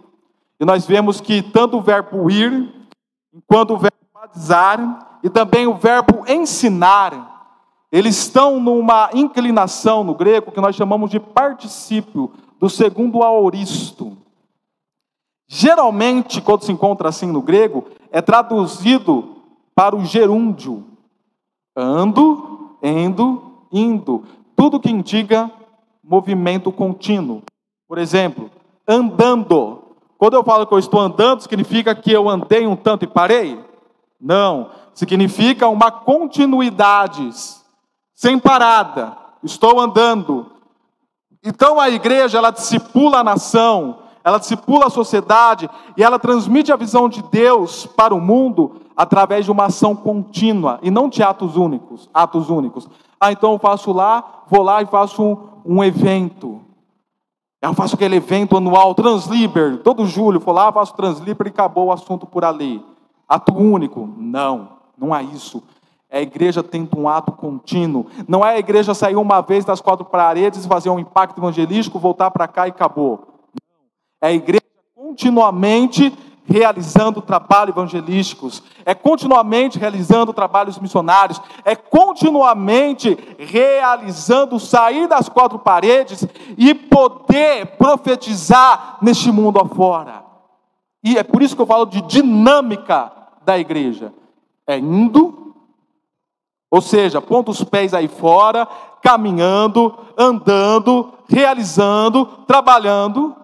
E 0.59 0.65
nós 0.65 0.87
vemos 0.87 1.21
que 1.21 1.43
tanto 1.43 1.77
o 1.77 1.81
verbo 1.81 2.27
ir, 2.31 2.73
quanto 3.45 3.75
o 3.75 3.77
verbo 3.77 3.95
batizar, 4.11 5.19
e 5.23 5.29
também 5.29 5.67
o 5.67 5.75
verbo 5.75 6.23
ensinar, 6.27 7.59
eles 7.91 8.17
estão 8.17 8.59
numa 8.59 9.11
inclinação 9.13 10.03
no 10.03 10.15
grego 10.15 10.51
que 10.51 10.59
nós 10.59 10.75
chamamos 10.75 11.11
de 11.11 11.19
particípio, 11.19 12.31
do 12.59 12.67
segundo 12.67 13.21
aoristo. 13.21 14.17
Geralmente, 15.47 16.41
quando 16.41 16.63
se 16.63 16.71
encontra 16.71 17.09
assim 17.09 17.27
no 17.27 17.43
grego, 17.43 17.85
é 18.11 18.21
traduzido 18.21 19.37
para 19.75 19.95
o 19.95 20.03
gerúndio. 20.03 20.83
Ando, 21.75 22.75
endo, 22.81 23.49
indo 23.71 24.25
tudo 24.59 24.77
que 24.77 24.91
indica 24.91 25.49
movimento 26.03 26.69
contínuo. 26.69 27.43
Por 27.87 27.97
exemplo, 27.97 28.51
andando. 28.85 29.81
Quando 30.17 30.33
eu 30.33 30.43
falo 30.43 30.67
que 30.67 30.73
eu 30.73 30.79
estou 30.79 30.99
andando, 30.99 31.39
significa 31.39 31.95
que 31.95 32.11
eu 32.11 32.27
andei 32.27 32.67
um 32.67 32.75
tanto 32.75 33.05
e 33.05 33.07
parei? 33.07 33.57
Não. 34.19 34.69
Significa 34.93 35.69
uma 35.69 35.89
continuidade, 35.89 37.29
sem 38.13 38.37
parada. 38.37 39.15
Estou 39.41 39.79
andando. 39.79 40.47
Então 41.41 41.79
a 41.79 41.89
igreja, 41.89 42.37
ela 42.37 42.51
discipula 42.51 43.19
a 43.19 43.23
nação, 43.23 43.99
ela 44.25 44.39
discipula 44.39 44.87
a 44.87 44.89
sociedade 44.89 45.69
e 45.95 46.03
ela 46.03 46.19
transmite 46.19 46.69
a 46.69 46.75
visão 46.75 47.07
de 47.07 47.21
Deus 47.21 47.85
para 47.85 48.13
o 48.13 48.19
mundo 48.19 48.81
através 48.97 49.45
de 49.45 49.51
uma 49.51 49.67
ação 49.67 49.95
contínua 49.95 50.79
e 50.81 50.91
não 50.91 51.07
de 51.07 51.23
atos 51.23 51.55
únicos, 51.55 52.09
atos 52.13 52.49
únicos. 52.49 52.89
Ah, 53.19 53.31
então 53.31 53.53
eu 53.53 53.59
faço 53.59 53.91
lá, 53.91 54.43
vou 54.47 54.63
lá 54.63 54.81
e 54.81 54.85
faço 54.85 55.21
um, 55.21 55.37
um 55.65 55.83
evento. 55.83 56.61
Eu 57.61 57.73
faço 57.73 57.95
aquele 57.95 58.15
evento 58.15 58.55
anual, 58.55 58.95
Transliber, 58.95 59.83
todo 59.83 60.05
julho, 60.05 60.39
vou 60.39 60.53
lá, 60.53 60.71
faço 60.71 60.95
Transliber 60.95 61.47
e 61.47 61.49
acabou 61.49 61.87
o 61.87 61.91
assunto 61.91 62.25
por 62.25 62.45
ali. 62.45 62.83
Ato 63.27 63.53
único? 63.53 64.09
Não, 64.17 64.69
não 64.97 65.13
é 65.13 65.21
isso. 65.21 65.61
A 66.09 66.21
igreja 66.21 66.63
tendo 66.63 66.97
um 66.97 67.07
ato 67.07 67.33
contínuo. 67.33 68.07
Não 68.27 68.43
é 68.43 68.55
a 68.55 68.59
igreja 68.59 68.93
sair 68.93 69.15
uma 69.15 69.41
vez 69.41 69.65
das 69.65 69.81
quatro 69.81 70.05
paredes, 70.05 70.65
fazer 70.65 70.89
um 70.89 70.97
impacto 70.97 71.39
evangelístico, 71.39 71.99
voltar 71.99 72.31
para 72.31 72.47
cá 72.47 72.65
e 72.65 72.71
acabou. 72.71 73.27
É 74.21 74.27
a 74.27 74.31
igreja 74.31 74.63
continuamente 74.95 76.17
realizando 76.49 77.21
trabalhos 77.21 77.75
evangelísticos, 77.75 78.63
é 78.83 78.95
continuamente 78.95 79.77
realizando 79.77 80.33
trabalhos 80.33 80.79
missionários, 80.79 81.39
é 81.63 81.75
continuamente 81.75 83.17
realizando 83.37 84.59
sair 84.59 85.07
das 85.07 85.29
quatro 85.29 85.59
paredes 85.59 86.27
e 86.57 86.73
poder 86.73 87.77
profetizar 87.77 88.97
neste 88.99 89.31
mundo 89.31 89.59
afora. 89.59 90.23
E 91.03 91.17
é 91.17 91.23
por 91.23 91.43
isso 91.43 91.55
que 91.55 91.61
eu 91.61 91.67
falo 91.67 91.85
de 91.85 92.01
dinâmica 92.01 93.11
da 93.45 93.57
igreja. 93.57 94.11
É 94.65 94.77
indo, 94.77 95.55
ou 96.69 96.81
seja, 96.81 97.21
ponta 97.21 97.51
os 97.51 97.63
pés 97.63 97.93
aí 97.93 98.07
fora, 98.07 98.67
caminhando, 99.01 99.95
andando, 100.17 101.13
realizando, 101.27 102.25
trabalhando, 102.47 103.35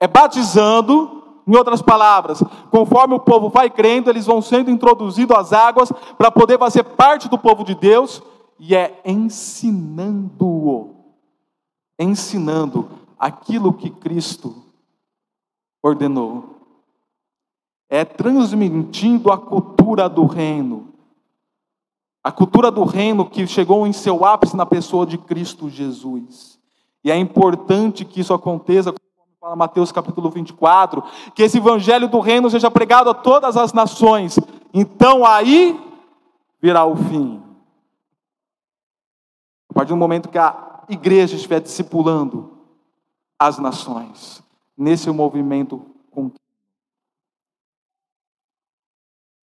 é 0.00 0.08
batizando, 0.08 1.19
Em 1.50 1.56
outras 1.56 1.82
palavras, 1.82 2.40
conforme 2.70 3.14
o 3.14 3.18
povo 3.18 3.48
vai 3.48 3.68
crendo, 3.68 4.08
eles 4.08 4.24
vão 4.24 4.40
sendo 4.40 4.70
introduzidos 4.70 5.36
às 5.36 5.52
águas 5.52 5.90
para 6.16 6.30
poder 6.30 6.56
fazer 6.60 6.84
parte 6.84 7.28
do 7.28 7.36
povo 7.36 7.64
de 7.64 7.74
Deus, 7.74 8.22
e 8.56 8.72
é 8.72 9.00
ensinando-o, 9.04 10.94
ensinando 11.98 12.88
aquilo 13.18 13.72
que 13.72 13.90
Cristo 13.90 14.62
ordenou. 15.82 16.54
É 17.88 18.04
transmitindo 18.04 19.32
a 19.32 19.36
cultura 19.36 20.08
do 20.08 20.26
reino. 20.26 20.92
A 22.22 22.30
cultura 22.30 22.70
do 22.70 22.84
reino 22.84 23.28
que 23.28 23.44
chegou 23.48 23.88
em 23.88 23.92
seu 23.92 24.24
ápice 24.24 24.56
na 24.56 24.66
pessoa 24.66 25.04
de 25.04 25.18
Cristo 25.18 25.68
Jesus. 25.68 26.60
E 27.02 27.10
é 27.10 27.16
importante 27.16 28.04
que 28.04 28.20
isso 28.20 28.32
aconteça, 28.32 28.94
fala 29.40 29.56
Mateus 29.56 29.90
capítulo 29.90 30.28
24, 30.28 31.02
que 31.34 31.42
esse 31.42 31.56
evangelho 31.56 32.06
do 32.08 32.20
reino 32.20 32.50
seja 32.50 32.70
pregado 32.70 33.08
a 33.08 33.14
todas 33.14 33.56
as 33.56 33.72
nações. 33.72 34.38
Então 34.72 35.24
aí 35.24 35.80
virá 36.60 36.84
o 36.84 36.94
fim. 36.94 37.42
A 39.70 39.72
partir 39.72 39.92
do 39.92 39.96
momento 39.96 40.28
que 40.28 40.36
a 40.36 40.84
igreja 40.90 41.36
estiver 41.36 41.58
discipulando 41.58 42.58
as 43.38 43.58
nações, 43.58 44.42
nesse 44.76 45.10
movimento 45.10 45.86
contínuo. 46.10 46.34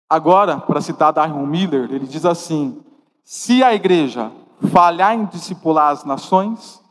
Agora, 0.10 0.58
para 0.58 0.80
citar 0.80 1.12
Darwin 1.12 1.45
Miller, 1.45 1.91
ele 1.91 2.08
diz 2.08 2.25
assim: 2.25 2.82
se 3.25 3.62
a 3.62 3.73
igreja 3.73 4.32
falhar 4.71 5.13
em 5.13 5.25
discipular 5.25 5.89
as 5.89 6.06
nações, 6.06 6.82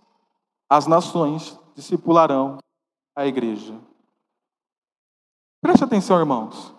as 0.69 0.87
nações 0.87 1.59
discipularão 1.75 2.59
a 3.15 3.27
igreja. 3.27 3.75
Preste 5.61 5.85
atenção, 5.85 6.19
irmãos. 6.19 6.75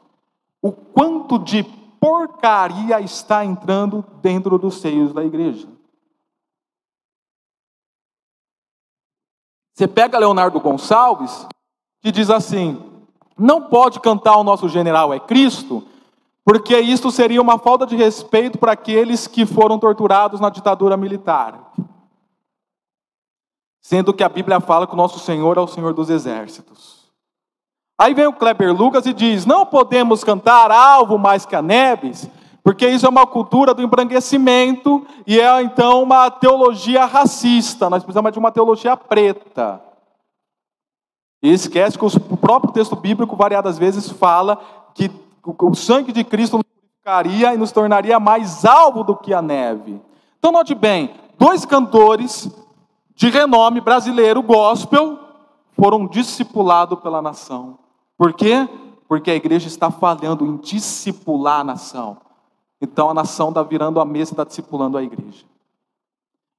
O 0.62 0.72
quanto 0.72 1.38
de 1.38 1.64
porcaria 2.00 3.00
está 3.00 3.46
entrando 3.46 4.04
dentro 4.22 4.58
dos 4.58 4.82
seios 4.82 5.14
da 5.14 5.24
igreja. 5.24 5.68
Você 9.74 9.88
pega 9.88 10.20
Leonardo 10.20 10.60
Gonçalves, 10.60 11.48
que 12.02 12.12
diz 12.12 12.30
assim: 12.30 12.92
não 13.38 13.64
pode 13.70 14.00
cantar 14.00 14.38
o 14.38 14.44
nosso 14.44 14.68
general 14.68 15.14
é 15.14 15.20
Cristo, 15.20 15.84
porque 16.44 16.78
isso 16.80 17.10
seria 17.12 17.42
uma 17.42 17.58
falta 17.58 17.86
de 17.86 17.96
respeito 17.96 18.58
para 18.58 18.74
aqueles 18.74 19.28
que 19.28 19.46
foram 19.46 19.80
torturados 19.80 20.40
na 20.40 20.50
ditadura 20.50 20.98
militar. 20.98 21.72
Sendo 23.82 24.14
que 24.14 24.24
a 24.24 24.30
Bíblia 24.30 24.60
fala 24.60 24.86
que 24.86 24.94
o 24.94 24.98
nosso 24.98 25.20
Senhor 25.20 25.58
é 25.58 25.62
o 25.62 25.68
Senhor 25.68 25.94
dos 25.94 26.10
exércitos. 26.10 27.02
Aí 28.00 28.14
vem 28.14 28.28
o 28.28 28.34
Kleber 28.34 28.74
Lucas 28.74 29.06
e 29.06 29.14
diz: 29.14 29.46
não 29.46 29.66
podemos 29.66 30.24
cantar 30.24 30.72
alvo 30.72 31.18
mais 31.18 31.46
que 31.46 31.56
a 31.56 31.62
Nebes, 31.62 32.30
porque 32.64 32.88
isso 32.88 33.06
é 33.06 33.10
uma 33.10 33.26
cultura 33.26 33.74
do 33.74 33.82
embranquecimento 33.82 35.06
e 35.26 35.40
é 35.40 35.62
então 35.62 36.04
uma 36.04 36.30
teologia 36.30 37.06
racista. 37.06 37.90
Nós 37.90 38.04
precisamos 38.04 38.32
de 38.32 38.40
uma 38.40 38.52
teologia 38.52 38.96
preta. 38.96 39.82
E 41.44 41.52
esquece 41.52 41.98
que 41.98 42.06
o 42.06 42.38
próprio 42.38 42.72
texto 42.72 42.96
bíblico, 42.96 43.36
variadas 43.36 43.80
vezes, 43.80 44.10
fala 44.10 44.60
que 44.94 45.10
o 45.44 45.74
sangue 45.74 46.12
de 46.12 46.24
Cristo 46.24 46.58
nos 46.58 46.66
purificaria 46.66 47.54
e 47.54 47.58
nos 47.58 47.72
tornaria 47.72 48.20
mais 48.20 48.64
alvo 48.64 49.04
do 49.04 49.16
que 49.16 49.34
a 49.34 49.42
neve. 49.42 50.00
Então, 50.38 50.52
note 50.52 50.76
bem: 50.76 51.16
dois 51.40 51.66
cantores 51.66 52.48
de 53.22 53.30
renome 53.30 53.80
brasileiro 53.80 54.42
gospel 54.42 55.20
foram 55.74 56.08
discipulados 56.08 57.00
pela 57.02 57.22
nação. 57.22 57.78
Por 58.18 58.34
quê? 58.34 58.68
Porque 59.08 59.30
a 59.30 59.36
igreja 59.36 59.68
está 59.68 59.92
falhando 59.92 60.44
em 60.44 60.58
discipular 60.58 61.60
a 61.60 61.64
nação. 61.64 62.18
Então 62.82 63.12
a 63.12 63.14
nação 63.14 63.50
está 63.50 63.62
virando 63.62 64.00
a 64.00 64.06
mesa 64.06 64.32
e 64.32 64.34
está 64.34 64.44
discipulando 64.44 64.98
a 64.98 65.04
igreja. 65.04 65.46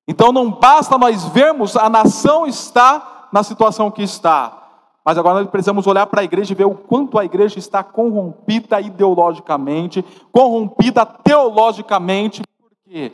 Então 0.06 0.30
não 0.30 0.52
basta 0.52 0.96
nós 0.96 1.24
vermos 1.24 1.76
a 1.76 1.90
nação 1.90 2.46
está 2.46 3.28
na 3.32 3.42
situação 3.42 3.90
que 3.90 4.04
está, 4.04 4.56
mas 5.04 5.18
agora 5.18 5.40
nós 5.40 5.50
precisamos 5.50 5.84
olhar 5.88 6.06
para 6.06 6.20
a 6.20 6.24
igreja 6.24 6.52
e 6.52 6.56
ver 6.56 6.66
o 6.66 6.76
quanto 6.76 7.18
a 7.18 7.24
igreja 7.24 7.58
está 7.58 7.82
corrompida 7.82 8.80
ideologicamente, 8.80 10.04
corrompida 10.30 11.04
teologicamente. 11.04 12.40
Por 12.60 12.70
quê? 12.84 13.12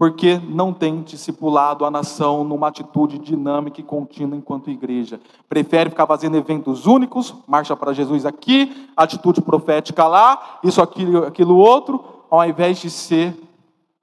Porque 0.00 0.38
não 0.38 0.72
tem 0.72 1.02
discipulado 1.02 1.84
a 1.84 1.90
nação 1.90 2.42
numa 2.42 2.68
atitude 2.68 3.18
dinâmica 3.18 3.82
e 3.82 3.84
contínua 3.84 4.34
enquanto 4.34 4.70
igreja. 4.70 5.20
Prefere 5.46 5.90
ficar 5.90 6.06
fazendo 6.06 6.38
eventos 6.38 6.86
únicos, 6.86 7.34
marcha 7.46 7.76
para 7.76 7.92
Jesus 7.92 8.24
aqui, 8.24 8.88
atitude 8.96 9.42
profética 9.42 10.08
lá, 10.08 10.58
isso, 10.64 10.80
aquilo, 10.80 11.26
aquilo 11.26 11.54
outro, 11.54 12.02
ao 12.30 12.42
invés 12.48 12.78
de 12.78 12.88
ser 12.88 13.36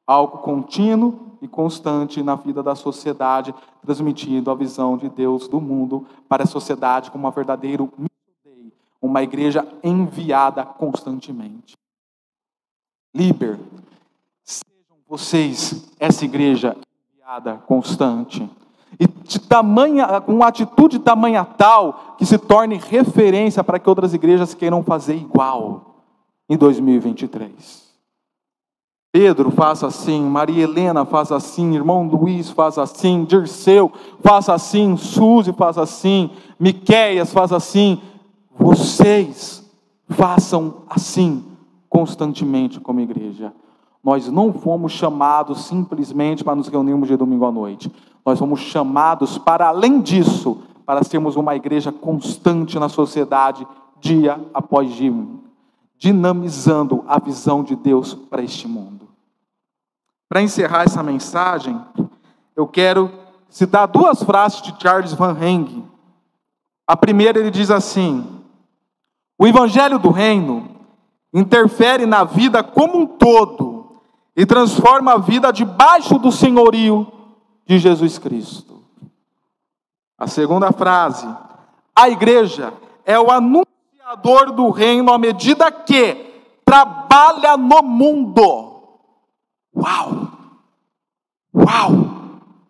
algo 0.06 0.38
contínuo 0.38 1.36
e 1.42 1.48
constante 1.48 2.22
na 2.22 2.36
vida 2.36 2.62
da 2.62 2.76
sociedade, 2.76 3.52
transmitindo 3.82 4.52
a 4.52 4.56
visão 4.56 4.98
de 4.98 5.10
Deus 5.10 5.48
do 5.48 5.60
mundo 5.60 6.06
para 6.30 6.44
a 6.44 6.48
sociedade 6.48 7.10
como 7.10 7.24
uma 7.24 7.32
verdadeira 7.32 7.90
uma 9.02 9.24
igreja 9.24 9.68
enviada 9.84 10.64
constantemente. 10.64 11.76
Liber, 13.16 13.58
vocês 15.08 15.89
essa 16.00 16.26
igreja 16.26 16.76
enviada 17.13 17.56
constante. 17.65 18.50
E 19.00 19.08
de 19.08 19.39
tamanha, 19.39 20.22
com 20.22 20.34
uma 20.34 20.48
atitude 20.48 21.00
tamanha 21.00 21.43
tal 21.46 22.15
que 22.17 22.26
se 22.26 22.38
torne 22.38 22.78
referência 22.78 23.63
para 23.63 23.80
que 23.80 23.89
outras 23.89 24.13
igrejas 24.13 24.54
queiram 24.54 24.84
fazer 24.84 25.15
igual 25.15 26.04
em 26.50 26.58
2023. 26.58 27.88
Pedro 29.12 29.52
faz 29.52 29.84
assim, 29.84 30.22
Maria 30.22 30.63
Helena 30.63 31.06
faz 31.06 31.32
assim, 31.32 31.76
irmão 31.76 32.08
Luiz 32.08 32.50
faz 32.50 32.78
assim, 32.78 33.24
Dirceu 33.24 33.91
faz 34.22 34.50
assim, 34.50 34.96
Suzy 34.98 35.54
faz 35.54 35.78
assim, 35.78 36.30
Miqueias 36.60 37.32
faz 37.32 37.52
assim. 37.52 38.02
Vocês 38.58 39.63
façam 40.10 40.84
assim 40.89 41.43
constantemente 41.89 42.80
como 42.80 43.00
igreja. 43.00 43.54
Nós 44.08 44.30
não 44.30 44.54
fomos 44.54 44.93
chamados 44.93 45.65
simplesmente 45.65 46.41
para 46.41 46.56
nos 46.56 46.70
reunirmos 46.70 47.10
de 47.10 47.17
domingo 47.17 47.46
à 47.46 47.52
noite. 47.52 47.91
Nós 48.26 48.39
fomos 48.39 48.62
chamados 48.62 49.38
para 49.38 49.67
além 49.67 50.00
disso, 50.00 50.63
para 50.86 51.04
sermos 51.04 51.36
uma 51.36 51.58
igreja 51.58 51.91
constante 51.91 52.80
na 52.80 52.88
sociedade, 52.88 53.67
dia 54.00 54.39
após 54.54 54.93
dia, 54.93 55.13
dinamizando 55.98 57.04
a 57.06 57.20
visão 57.20 57.62
de 57.62 57.76
Deus 57.76 58.13
para 58.13 58.41
este 58.41 58.65
mundo. 58.65 59.10
Para 60.30 60.41
encerrar 60.41 60.84
essa 60.84 61.04
mensagem, 61.04 61.78
eu 62.56 62.65
quero 62.65 63.12
citar 63.50 63.89
duas 63.89 64.24
frases 64.24 64.62
de 64.62 64.74
Charles 64.82 65.12
Van 65.12 65.38
Heng. 65.38 65.84
A 66.88 66.96
primeira 66.96 67.39
ele 67.39 67.52
diz 67.52 67.70
assim: 67.70 68.26
O 69.38 69.46
evangelho 69.46 70.00
do 70.00 70.12
reino 70.12 70.65
interfere 71.34 72.06
na 72.06 72.24
vida 72.24 72.63
como 72.63 73.00
um 73.00 73.06
todo 73.06 73.77
e 74.38 74.45
transforma 74.45 75.13
a 75.13 75.17
vida 75.17 75.52
debaixo 75.52 76.19
do 76.19 76.32
senhorio 76.32 77.12
de 77.65 77.80
Jesus 77.80 78.19
Cristo. 78.19 78.84
A 80.15 80.28
segunda 80.28 80.71
frase: 80.71 81.28
A 81.95 82.08
igreja 82.08 82.71
é 83.04 83.19
o 83.19 83.32
anunciador 83.32 84.52
do 84.52 84.69
reino 84.69 85.12
à 85.12 85.17
medida 85.17 85.71
que 85.71 86.26
trabalha 86.63 87.58
no 87.58 87.82
mundo 87.82 88.76
Uau! 89.76 90.28
Uau! 91.54 91.91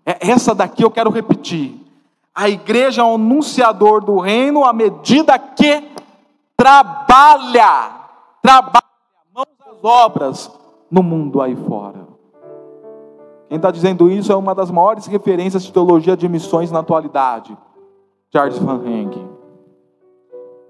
É, 0.06 0.30
essa 0.30 0.54
daqui 0.54 0.84
eu 0.84 0.92
quero 0.92 1.10
repetir. 1.10 1.86
A 2.36 2.50
igreja 2.50 3.02
é 3.02 3.06
um 3.06 3.16
anunciador 3.16 4.04
do 4.04 4.20
reino 4.20 4.64
à 4.64 4.72
medida 4.72 5.40
que 5.40 5.90
trabalha, 6.56 7.92
trabalha, 8.42 8.84
mãos 9.34 9.48
às 9.66 9.84
obras 9.84 10.67
no 10.90 11.04
mundo 11.04 11.42
aí 11.42 11.56
fora. 11.56 12.08
Quem 13.48 13.56
está 13.56 13.72
dizendo 13.72 14.10
isso 14.10 14.32
é 14.32 14.36
uma 14.36 14.54
das 14.54 14.70
maiores 14.70 15.06
referências 15.06 15.64
de 15.64 15.72
teologia 15.72 16.18
de 16.18 16.28
missões 16.28 16.72
na 16.72 16.80
atualidade, 16.80 17.58
Charles 18.32 18.58
Van 18.58 18.82
Heng. 18.86 19.28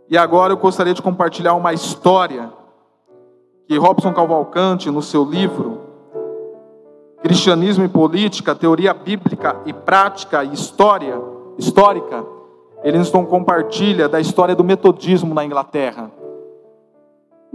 E 0.10 0.18
agora 0.18 0.54
eu 0.54 0.58
gostaria 0.58 0.94
de 0.94 1.02
compartilhar 1.02 1.54
uma 1.56 1.74
história 1.74 2.54
que 3.68 3.78
Robson 3.78 4.14
Cavalcante, 4.14 4.90
no 4.90 5.02
seu 5.02 5.26
livro, 5.26 5.82
cristianismo 7.22 7.84
e 7.84 7.90
política, 7.90 8.56
teoria 8.56 8.94
bíblica 8.94 9.60
e 9.66 9.74
prática 9.74 10.44
e 10.44 10.54
história 10.54 11.20
histórica, 11.58 12.26
ele 12.84 12.98
nos 12.98 13.10
compartilha 13.10 14.08
da 14.08 14.20
história 14.20 14.56
do 14.56 14.64
metodismo 14.64 15.34
na 15.34 15.44
Inglaterra. 15.44 16.12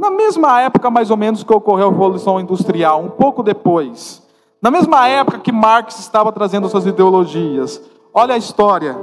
Na 0.03 0.11
mesma 0.11 0.61
época, 0.61 0.91
mais 0.91 1.13
ou 1.13 1.17
menos, 1.17 1.45
que 1.45 1.53
ocorreu 1.53 1.87
a 1.87 1.91
Revolução 1.93 2.41
Industrial, 2.41 3.01
um 3.01 3.09
pouco 3.09 3.41
depois, 3.41 4.21
na 4.61 4.69
mesma 4.69 5.07
época 5.07 5.39
que 5.39 5.53
Marx 5.53 6.01
estava 6.01 6.33
trazendo 6.33 6.69
suas 6.69 6.85
ideologias, 6.87 7.81
olha 8.13 8.35
a 8.35 8.37
história. 8.37 8.99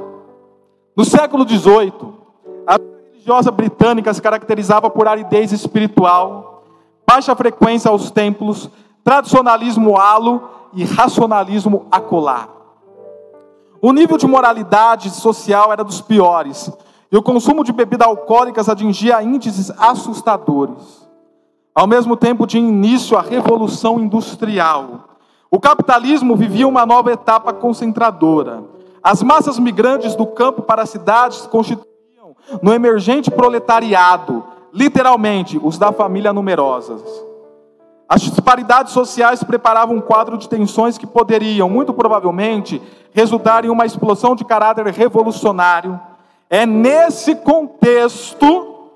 No 0.98 1.06
século 1.06 1.48
XVIII, 1.48 1.94
a 2.68 2.78
religiosa 3.14 3.50
britânica 3.50 4.14
se 4.14 4.22
caracterizava 4.22 4.90
por 4.90 5.08
aridez 5.08 5.54
espiritual, 5.54 6.66
baixa 7.08 7.34
frequência 7.34 7.90
aos 7.90 8.12
templos, 8.12 8.70
tradicionalismo 9.02 9.96
halo 9.96 10.50
e 10.74 10.84
racionalismo 10.84 11.86
acolá. 11.90 12.50
O 13.82 13.94
nível 13.94 14.18
de 14.18 14.28
moralidade 14.28 15.10
social 15.12 15.72
era 15.72 15.82
dos 15.82 16.02
piores, 16.02 16.70
e 17.12 17.18
o 17.18 17.24
consumo 17.24 17.64
de 17.64 17.72
bebidas 17.72 18.08
alcoólicas 18.08 18.70
atingia 18.70 19.22
índices 19.24 19.72
assustadores. 19.78 21.08
Ao 21.74 21.88
mesmo 21.88 22.16
tempo 22.16 22.46
de 22.46 22.58
início 22.58 23.18
a 23.18 23.22
revolução 23.22 24.00
industrial, 24.00 25.10
o 25.50 25.60
capitalismo 25.60 26.36
vivia 26.36 26.68
uma 26.68 26.86
nova 26.86 27.12
etapa 27.12 27.52
concentradora. 27.52 28.64
As 29.02 29.24
massas 29.24 29.58
migrantes 29.58 30.16
do 30.16 30.28
campo 30.28 30.62
para 30.62 30.84
as 30.84 30.90
cidades 30.90 31.48
constituíam 31.48 32.36
no 32.62 32.74
emergente 32.74 33.32
proletariado, 33.32 34.44
literalmente 34.74 35.60
os 35.62 35.78
da 35.78 35.92
família 35.92 36.34
numerosas. 36.34 37.02
As 38.08 38.22
disparidades 38.22 38.92
sociais 38.92 39.44
preparavam 39.44 39.96
um 39.98 40.02
quadro 40.02 40.38
de 40.38 40.50
tensões 40.50 40.98
que 40.98 41.08
poderiam, 41.08 41.70
muito 41.70 41.94
provavelmente, 41.94 42.82
resultar 43.14 43.66
em 43.66 43.70
uma 43.70 43.86
explosão 43.86 44.36
de 44.36 44.44
caráter 44.44 44.86
revolucionário. 44.88 46.00
É 46.50 46.66
nesse 46.66 47.36
contexto, 47.36 48.90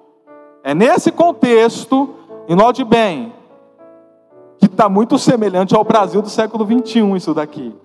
é 0.64 0.74
nesse 0.74 1.12
contexto, 1.12 2.10
e 2.48 2.56
note 2.56 2.84
bem, 2.84 3.32
que 4.58 4.66
está 4.66 4.90
muito 4.90 5.20
semelhante 5.20 5.76
ao 5.76 5.84
Brasil 5.84 6.20
do 6.20 6.30
século 6.30 6.66
21, 6.66 7.16
isso 7.16 7.32
daqui. 7.32 7.76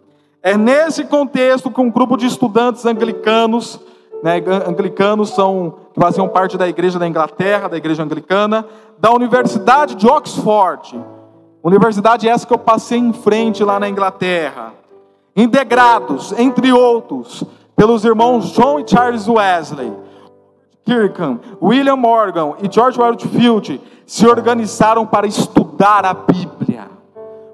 É 0.43 0.57
nesse 0.57 1.05
contexto 1.05 1.71
que 1.71 1.81
um 1.83 1.91
grupo 1.91 2.17
de 2.17 2.27
estudantes 2.27 2.87
anglicanos, 2.87 3.79
né, 4.23 4.43
anglicanos 4.67 5.31
são 5.31 5.75
que 5.93 6.01
faziam 6.01 6.27
parte 6.27 6.57
da 6.57 6.67
igreja 6.67 6.99
da 6.99 7.07
Inglaterra, 7.07 7.69
da 7.69 7.77
igreja 7.77 8.03
anglicana, 8.03 8.65
da 8.99 9.13
Universidade 9.13 9.97
de 9.97 10.07
Oxford, 10.07 10.99
Universidade 11.63 12.27
essa 12.27 12.47
que 12.47 12.55
eu 12.55 12.59
passei 12.59 12.99
em 12.99 13.13
frente 13.13 13.63
lá 13.63 13.79
na 13.79 13.89
Inglaterra. 13.89 14.73
Integrados, 15.37 16.33
entre 16.39 16.73
outros, 16.73 17.45
pelos 17.79 18.05
irmãos 18.05 18.51
John 18.51 18.81
e 18.81 18.85
Charles 18.85 19.29
Wesley, 19.29 19.93
Kirkham, 20.85 21.39
William 21.63 21.95
Morgan 21.95 22.55
e 22.61 22.69
George 22.69 23.01
Whitefield 23.01 23.81
se 24.05 24.27
organizaram 24.27 25.07
para 25.07 25.29
estudar 25.29 26.05
a 26.05 26.13
Bíblia, 26.13 26.89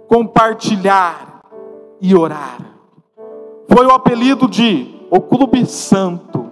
compartilhar 0.09 1.43
e 2.01 2.17
orar. 2.17 2.59
Foi 3.69 3.85
o 3.85 3.91
apelido 3.91 4.49
de 4.49 4.95
o 5.11 5.21
Clube 5.21 5.67
Santo. 5.67 6.51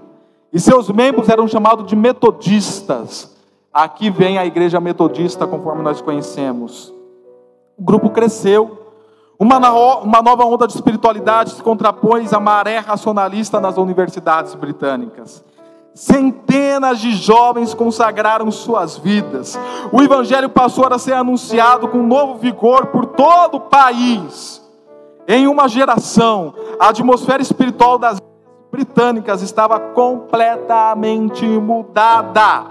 E 0.52 0.60
seus 0.60 0.90
membros 0.90 1.30
eram 1.30 1.48
chamados 1.48 1.86
de 1.86 1.96
metodistas. 1.96 3.34
Aqui 3.72 4.10
vem 4.10 4.36
a 4.36 4.44
igreja 4.44 4.78
metodista, 4.80 5.46
conforme 5.46 5.82
nós 5.82 6.02
conhecemos. 6.02 6.92
O 7.78 7.82
grupo 7.82 8.10
cresceu. 8.10 8.81
Uma, 9.42 9.58
uma 9.98 10.22
nova 10.22 10.44
onda 10.44 10.68
de 10.68 10.74
espiritualidade 10.74 11.50
se 11.50 11.62
contrapõe 11.64 12.28
à 12.30 12.38
maré 12.38 12.78
racionalista 12.78 13.58
nas 13.58 13.76
universidades 13.76 14.54
britânicas. 14.54 15.44
Centenas 15.92 17.00
de 17.00 17.10
jovens 17.10 17.74
consagraram 17.74 18.52
suas 18.52 18.96
vidas. 18.96 19.58
O 19.90 20.00
evangelho 20.00 20.48
passou 20.48 20.86
a 20.86 20.96
ser 20.96 21.14
anunciado 21.14 21.88
com 21.88 22.04
novo 22.04 22.38
vigor 22.38 22.86
por 22.86 23.04
todo 23.04 23.56
o 23.56 23.60
país. 23.62 24.62
Em 25.26 25.48
uma 25.48 25.66
geração, 25.66 26.54
a 26.78 26.90
atmosfera 26.90 27.42
espiritual 27.42 27.98
das 27.98 28.22
britânicas 28.70 29.42
estava 29.42 29.80
completamente 29.80 31.44
mudada. 31.44 32.64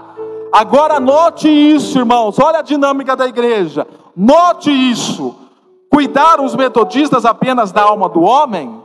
Agora 0.50 0.98
note 0.98 1.50
isso, 1.50 1.98
irmãos. 1.98 2.38
Olha 2.38 2.60
a 2.60 2.62
dinâmica 2.62 3.14
da 3.14 3.26
igreja. 3.26 3.86
Note 4.16 4.70
isso. 4.70 5.41
Cuidaram 5.92 6.46
os 6.46 6.56
metodistas 6.56 7.26
apenas 7.26 7.70
da 7.70 7.82
alma 7.82 8.08
do 8.08 8.22
homem? 8.22 8.80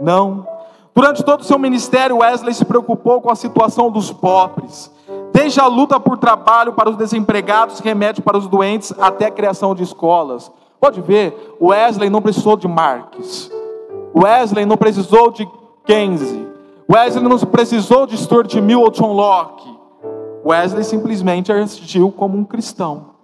Não. 0.00 0.46
Durante 0.94 1.24
todo 1.24 1.40
o 1.40 1.44
seu 1.44 1.58
ministério, 1.58 2.18
Wesley 2.18 2.54
se 2.54 2.64
preocupou 2.64 3.20
com 3.20 3.32
a 3.32 3.34
situação 3.34 3.90
dos 3.90 4.12
pobres. 4.12 4.92
Desde 5.32 5.60
a 5.60 5.66
luta 5.66 5.98
por 5.98 6.16
trabalho 6.16 6.72
para 6.72 6.88
os 6.88 6.96
desempregados, 6.96 7.80
remédio 7.80 8.22
para 8.22 8.38
os 8.38 8.46
doentes, 8.46 8.94
até 8.98 9.26
a 9.26 9.30
criação 9.30 9.74
de 9.74 9.82
escolas. 9.82 10.50
Pode 10.80 11.00
ver, 11.00 11.56
Wesley 11.60 12.08
não 12.08 12.22
precisou 12.22 12.56
de 12.56 12.68
Marx. 12.68 13.50
Wesley 14.14 14.64
não 14.66 14.76
precisou 14.76 15.32
de 15.32 15.48
Keynes. 15.84 16.36
Wesley 16.90 17.24
não 17.24 17.36
precisou 17.38 18.06
de 18.06 18.16
Stuart 18.16 18.54
Mill 18.54 18.82
ou 18.82 18.90
John 18.90 19.12
Locke. 19.12 19.68
Wesley 20.44 20.84
simplesmente 20.84 21.50
agiu 21.50 22.12
como 22.12 22.38
um 22.38 22.44
cristão. 22.44 23.17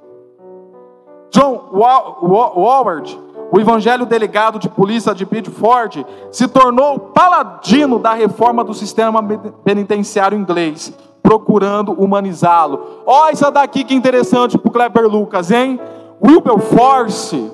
John 1.34 1.68
Howard, 1.72 3.20
o 3.50 3.58
evangelho 3.58 4.06
delegado 4.06 4.56
de 4.56 4.68
polícia 4.68 5.12
de 5.12 5.24
Bedford, 5.24 6.06
se 6.30 6.46
tornou 6.46 6.96
paladino 7.00 7.98
da 7.98 8.14
reforma 8.14 8.62
do 8.62 8.72
sistema 8.72 9.20
penitenciário 9.64 10.38
inglês, 10.38 10.96
procurando 11.20 11.92
humanizá-lo. 11.92 13.02
Olha 13.04 13.32
isso 13.32 13.50
daqui 13.50 13.82
que 13.82 13.96
interessante 13.96 14.56
para 14.56 14.68
o 14.68 14.72
Kleber 14.72 15.08
Lucas, 15.08 15.50
hein? 15.50 15.80
Wilberforce, 16.24 17.50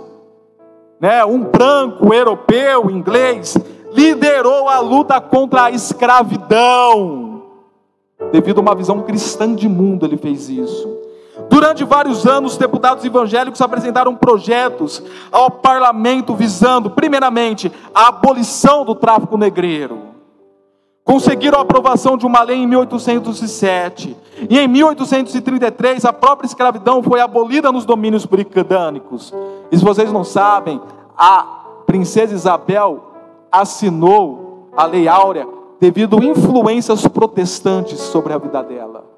né, 1.00 1.24
um 1.24 1.42
branco 1.42 2.12
europeu, 2.12 2.90
inglês, 2.90 3.56
liderou 3.94 4.68
a 4.68 4.78
luta 4.80 5.18
contra 5.22 5.64
a 5.64 5.70
escravidão. 5.70 7.44
Devido 8.30 8.58
a 8.58 8.60
uma 8.60 8.74
visão 8.74 9.00
cristã 9.00 9.54
de 9.54 9.66
mundo, 9.66 10.04
ele 10.04 10.18
fez 10.18 10.50
isso. 10.50 10.99
Durante 11.50 11.82
vários 11.82 12.28
anos, 12.28 12.56
deputados 12.56 13.04
evangélicos 13.04 13.60
apresentaram 13.60 14.14
projetos 14.14 15.02
ao 15.32 15.50
parlamento 15.50 16.32
visando, 16.32 16.88
primeiramente, 16.90 17.72
a 17.92 18.06
abolição 18.06 18.84
do 18.84 18.94
tráfico 18.94 19.36
negreiro. 19.36 19.98
Conseguiram 21.02 21.58
a 21.58 21.62
aprovação 21.62 22.16
de 22.16 22.24
uma 22.24 22.40
lei 22.44 22.58
em 22.58 22.68
1807. 22.68 24.16
E 24.48 24.56
em 24.60 24.68
1833, 24.68 26.04
a 26.04 26.12
própria 26.12 26.46
escravidão 26.46 27.02
foi 27.02 27.20
abolida 27.20 27.72
nos 27.72 27.84
domínios 27.84 28.24
britânicos. 28.24 29.34
E 29.72 29.76
se 29.76 29.84
vocês 29.84 30.12
não 30.12 30.22
sabem, 30.22 30.80
a 31.18 31.42
princesa 31.84 32.32
Isabel 32.32 33.10
assinou 33.50 34.68
a 34.76 34.84
Lei 34.84 35.08
Áurea 35.08 35.48
devido 35.80 36.16
a 36.16 36.24
influências 36.24 37.08
protestantes 37.08 37.98
sobre 37.98 38.32
a 38.32 38.38
vida 38.38 38.62
dela. 38.62 39.09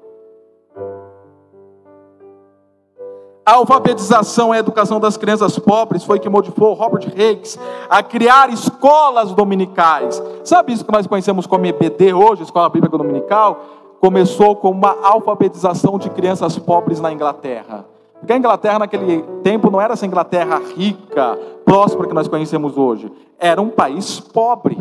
A 3.45 3.55
alfabetização 3.55 4.53
e 4.53 4.57
a 4.57 4.59
educação 4.59 5.01
das 5.01 5.17
crianças 5.17 5.59
pobres 5.59 6.05
foi 6.05 6.17
que 6.17 6.29
motivou 6.29 6.73
Robert 6.73 7.11
Hicks 7.13 7.59
a 7.89 8.01
criar 8.01 8.49
escolas 8.49 9.33
dominicais. 9.33 10.23
Sabe 10.45 10.71
isso 10.71 10.85
que 10.85 10.91
nós 10.93 11.05
conhecemos 11.05 11.45
como 11.45 11.65
EBD 11.65 12.13
hoje, 12.13 12.43
Escola 12.43 12.69
Bíblica 12.69 12.97
Dominical? 12.97 13.59
Começou 13.99 14.55
com 14.55 14.71
uma 14.71 14.95
alfabetização 15.03 15.99
de 15.99 16.09
crianças 16.09 16.57
pobres 16.57 17.01
na 17.01 17.11
Inglaterra. 17.11 17.85
Porque 18.17 18.31
a 18.31 18.37
Inglaterra 18.37 18.79
naquele 18.79 19.21
tempo 19.43 19.69
não 19.69 19.81
era 19.81 19.91
essa 19.91 20.05
Inglaterra 20.05 20.61
rica, 20.77 21.37
próspera 21.65 22.07
que 22.07 22.13
nós 22.13 22.29
conhecemos 22.29 22.77
hoje. 22.77 23.11
Era 23.37 23.61
um 23.61 23.69
país 23.69 24.21
pobre. 24.21 24.77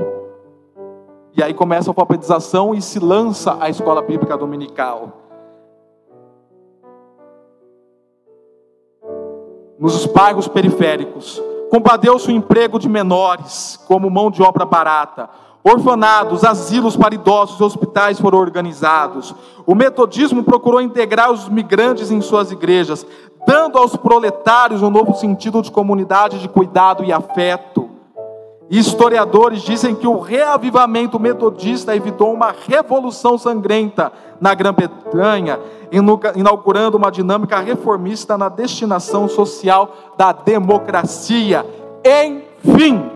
E 1.36 1.42
aí 1.42 1.52
começa 1.52 1.90
a 1.90 1.92
alfabetização 1.92 2.72
e 2.72 2.80
se 2.80 3.00
lança 3.00 3.56
a 3.58 3.68
escola 3.68 4.02
bíblica 4.02 4.36
dominical. 4.36 5.21
Nos 9.82 10.06
bairros 10.06 10.46
periféricos. 10.46 11.42
Combateu-se 11.68 12.28
o 12.28 12.30
emprego 12.30 12.78
de 12.78 12.88
menores, 12.88 13.80
como 13.88 14.08
mão 14.08 14.30
de 14.30 14.40
obra 14.40 14.64
barata. 14.64 15.28
Orfanados, 15.64 16.44
asilos 16.44 16.96
para 16.96 17.14
idosos 17.14 17.58
e 17.58 17.64
hospitais 17.64 18.20
foram 18.20 18.38
organizados. 18.38 19.34
O 19.66 19.74
metodismo 19.74 20.44
procurou 20.44 20.80
integrar 20.80 21.32
os 21.32 21.48
migrantes 21.48 22.12
em 22.12 22.20
suas 22.20 22.52
igrejas, 22.52 23.04
dando 23.44 23.76
aos 23.76 23.96
proletários 23.96 24.82
um 24.82 24.90
novo 24.90 25.16
sentido 25.16 25.60
de 25.60 25.70
comunidade, 25.70 26.38
de 26.38 26.48
cuidado 26.48 27.02
e 27.02 27.12
afeto. 27.12 27.90
Historiadores 28.72 29.60
dizem 29.60 29.94
que 29.94 30.06
o 30.06 30.18
reavivamento 30.18 31.20
metodista 31.20 31.94
evitou 31.94 32.32
uma 32.32 32.54
revolução 32.66 33.36
sangrenta 33.36 34.10
na 34.40 34.54
Grã-Bretanha, 34.54 35.60
inaugurando 36.34 36.96
uma 36.96 37.10
dinâmica 37.10 37.58
reformista 37.60 38.38
na 38.38 38.48
destinação 38.48 39.28
social 39.28 40.14
da 40.16 40.32
democracia. 40.32 41.66
Enfim, 42.02 43.10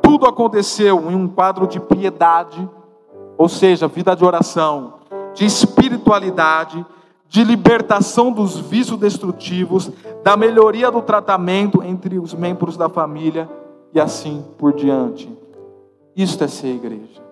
tudo 0.00 0.26
aconteceu 0.26 1.10
em 1.10 1.16
um 1.16 1.26
quadro 1.26 1.66
de 1.66 1.80
piedade, 1.80 2.70
ou 3.36 3.48
seja, 3.48 3.88
vida 3.88 4.14
de 4.14 4.24
oração, 4.24 4.94
de 5.34 5.44
espiritualidade, 5.44 6.86
de 7.28 7.42
libertação 7.42 8.30
dos 8.30 8.60
vícios 8.60 9.00
destrutivos, 9.00 9.90
da 10.22 10.36
melhoria 10.36 10.88
do 10.88 11.02
tratamento 11.02 11.82
entre 11.82 12.16
os 12.16 12.32
membros 12.32 12.76
da 12.76 12.88
família 12.88 13.50
e 13.94 14.00
assim 14.00 14.44
por 14.58 14.72
diante. 14.72 15.32
Isto 16.16 16.44
é 16.44 16.48
ser 16.48 16.74
igreja. 16.74 17.22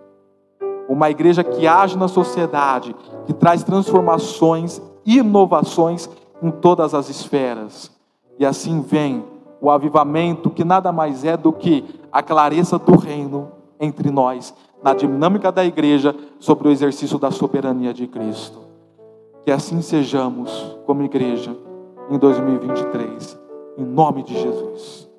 uma 0.88 1.10
igreja 1.10 1.42
que 1.42 1.66
age 1.66 1.96
na 1.96 2.08
sociedade, 2.08 2.94
que 3.24 3.32
traz 3.32 3.62
transformações, 3.62 4.80
inovações 5.06 6.08
em 6.42 6.50
todas 6.50 6.92
as 6.92 7.08
esferas. 7.08 7.90
E 8.38 8.44
assim 8.44 8.82
vem 8.82 9.24
o 9.60 9.70
avivamento, 9.70 10.50
que 10.50 10.64
nada 10.64 10.92
mais 10.92 11.24
é 11.24 11.36
do 11.36 11.52
que 11.52 11.84
a 12.10 12.22
clareza 12.22 12.78
do 12.78 12.96
reino 12.96 13.52
entre 13.80 14.10
nós, 14.10 14.52
na 14.82 14.92
dinâmica 14.92 15.50
da 15.50 15.64
igreja, 15.64 16.14
sobre 16.38 16.68
o 16.68 16.70
exercício 16.70 17.18
da 17.18 17.30
soberania 17.30 17.94
de 17.94 18.06
Cristo. 18.06 18.58
Que 19.44 19.52
assim 19.52 19.80
sejamos 19.80 20.76
como 20.84 21.02
igreja 21.02 21.56
em 22.10 22.18
2023, 22.18 23.38
em 23.78 23.84
nome 23.84 24.24
de 24.24 24.34
Jesus. 24.34 25.11